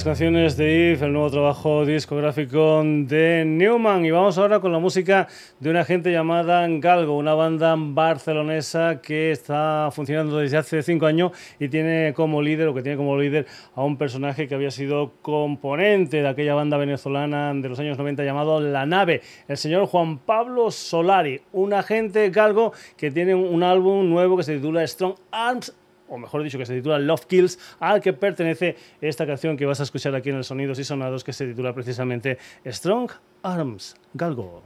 Canciones 0.06 0.56
de 0.56 0.92
If, 0.92 1.02
el 1.02 1.14
nuevo 1.14 1.32
trabajo 1.32 1.84
discográfico 1.84 2.84
de 2.86 3.44
Newman. 3.44 4.06
Y 4.06 4.12
vamos 4.12 4.38
ahora 4.38 4.60
con 4.60 4.72
la 4.72 4.78
música 4.78 5.28
de 5.60 5.72
una 5.72 5.84
gente 5.84 6.12
llamada 6.12 6.68
Galgo, 6.68 7.18
una 7.18 7.34
banda 7.34 7.74
barcelonesa 7.76 9.02
que 9.02 9.32
está 9.32 9.90
funcionando 9.92 10.38
desde 10.38 10.58
hace 10.58 10.84
cinco 10.84 11.08
años 11.08 11.32
y 11.60 11.70
tiene 11.70 12.14
como 12.16 12.44
líder, 12.44 12.68
o 12.68 12.76
que 12.76 12.84
tiene 12.84 12.98
como 12.98 13.18
líder, 13.18 13.48
a 13.74 13.84
un 13.84 13.98
personaje 13.98 14.48
que 14.48 14.54
había 14.54 14.70
sido 14.70 15.14
componente 15.24 16.22
de 16.22 16.28
aquella 16.28 16.54
banda 16.54 16.78
venezolana 16.78 17.52
de 17.56 17.68
los 17.68 17.80
años 17.80 17.98
90 17.98 18.24
llamado 18.24 18.62
La 18.62 18.86
Nave, 18.86 19.24
el 19.48 19.58
señor 19.58 19.88
Juan 19.88 20.20
Pablo 20.20 20.70
Solari, 20.70 21.42
un 21.52 21.74
agente 21.74 22.30
galgo 22.30 22.74
que 22.96 23.10
tiene 23.10 23.34
un 23.34 23.64
álbum 23.64 24.08
nuevo 24.08 24.38
que 24.38 24.44
se 24.44 24.58
titula 24.58 24.86
Strong 24.86 25.16
Arms 25.32 25.76
o 26.08 26.18
mejor 26.18 26.44
dicho, 26.44 26.58
que 26.58 26.66
se 26.66 26.76
titula 26.76 27.00
Love 27.00 27.26
Kills, 27.26 27.60
al 27.80 28.02
que 28.02 28.14
pertenece 28.14 28.76
esta 29.02 29.26
canción 29.26 29.58
que 29.58 29.66
vas 29.66 29.80
a 29.80 29.84
escuchar 29.84 30.16
aquí 30.16 30.30
en 30.30 30.38
el 30.38 30.44
Sonidos 30.44 30.80
y 30.80 30.84
Sonados, 30.84 31.24
que 31.24 31.34
se 31.34 31.48
titula 31.48 31.74
precisamente 31.74 32.38
Strong 32.66 33.12
Arms 33.44 33.96
Galgo. 34.14 34.64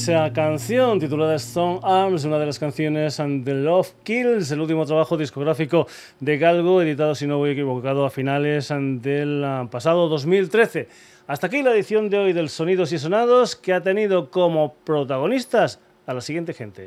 Esa 0.00 0.32
canción 0.32 0.98
titulada 0.98 1.34
Stone 1.34 1.80
Arms, 1.82 2.24
una 2.24 2.38
de 2.38 2.46
las 2.46 2.58
canciones 2.58 3.20
and 3.20 3.44
The 3.44 3.52
Love 3.52 3.92
Kills, 4.02 4.50
el 4.50 4.62
último 4.62 4.86
trabajo 4.86 5.18
discográfico 5.18 5.86
de 6.20 6.38
Galgo, 6.38 6.80
editado, 6.80 7.14
si 7.14 7.26
no 7.26 7.36
voy 7.36 7.50
equivocado, 7.50 8.06
a 8.06 8.10
finales 8.10 8.70
del 8.70 9.44
ah, 9.44 9.68
pasado 9.70 10.08
2013. 10.08 10.88
Hasta 11.26 11.48
aquí 11.48 11.62
la 11.62 11.74
edición 11.74 12.08
de 12.08 12.16
hoy 12.16 12.32
del 12.32 12.48
Sonidos 12.48 12.92
y 12.92 12.98
Sonados, 12.98 13.56
que 13.56 13.74
ha 13.74 13.82
tenido 13.82 14.30
como 14.30 14.72
protagonistas 14.84 15.80
a 16.06 16.14
la 16.14 16.22
siguiente 16.22 16.54
gente. 16.54 16.86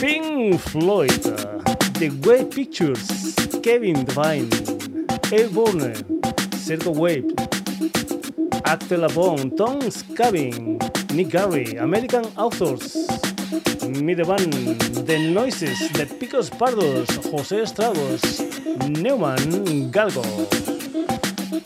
Pink 0.00 0.58
Floyd, 0.58 1.12
The 1.98 2.10
Wave 2.26 2.46
Pictures, 2.46 3.34
Kevin 3.62 4.06
Devine, 4.06 4.48
Airborne, 5.30 5.92
Circle 6.56 6.92
Wave, 6.92 7.26
Acte 8.64 8.96
Labon, 8.96 9.54
Tom 9.56 9.78
Nick 11.14 11.30
Gary, 11.30 11.76
American 11.78 12.24
Authors, 12.36 12.96
Midevan, 14.02 14.50
The 15.06 15.30
Noises, 15.30 15.90
The 15.92 16.06
Picos 16.06 16.50
Pardos, 16.50 17.08
José 17.30 17.62
Estragos, 17.62 18.42
Neumann, 18.88 19.90
Galgo. 19.90 20.22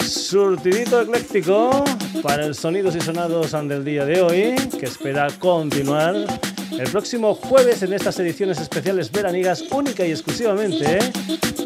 surtidito 0.04 1.00
ecléctico 1.00 1.84
para 2.22 2.46
el 2.46 2.54
sonidos 2.54 2.94
y 2.96 3.00
sonados 3.00 3.52
del 3.52 3.84
día 3.84 4.04
de 4.04 4.22
hoy, 4.22 4.56
que 4.78 4.86
espera 4.86 5.28
continuar 5.38 6.14
el 6.72 6.90
próximo 6.90 7.34
jueves 7.34 7.82
en 7.82 7.92
estas 7.92 8.18
ediciones 8.18 8.58
especiales 8.60 9.12
veranigas 9.12 9.62
única 9.70 10.04
y 10.04 10.10
exclusivamente 10.10 10.98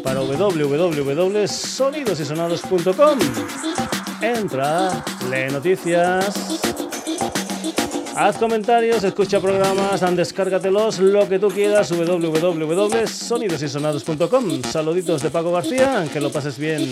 para 0.03 0.21
www.sonidosysonados.com. 0.21 3.19
Entra, 4.21 5.03
lee 5.29 5.51
noticias, 5.51 6.61
haz 8.15 8.37
comentarios, 8.37 9.03
escucha 9.03 9.39
programas, 9.39 10.01
descárgatelos, 10.15 10.99
lo 10.99 11.27
que 11.27 11.39
tú 11.39 11.49
quieras, 11.49 11.89
www.sonidosysonados.com. 11.89 14.61
Saluditos 14.63 15.23
de 15.23 15.31
Paco 15.31 15.51
García, 15.51 16.07
que 16.13 16.21
lo 16.21 16.31
pases 16.31 16.59
bien. 16.59 16.91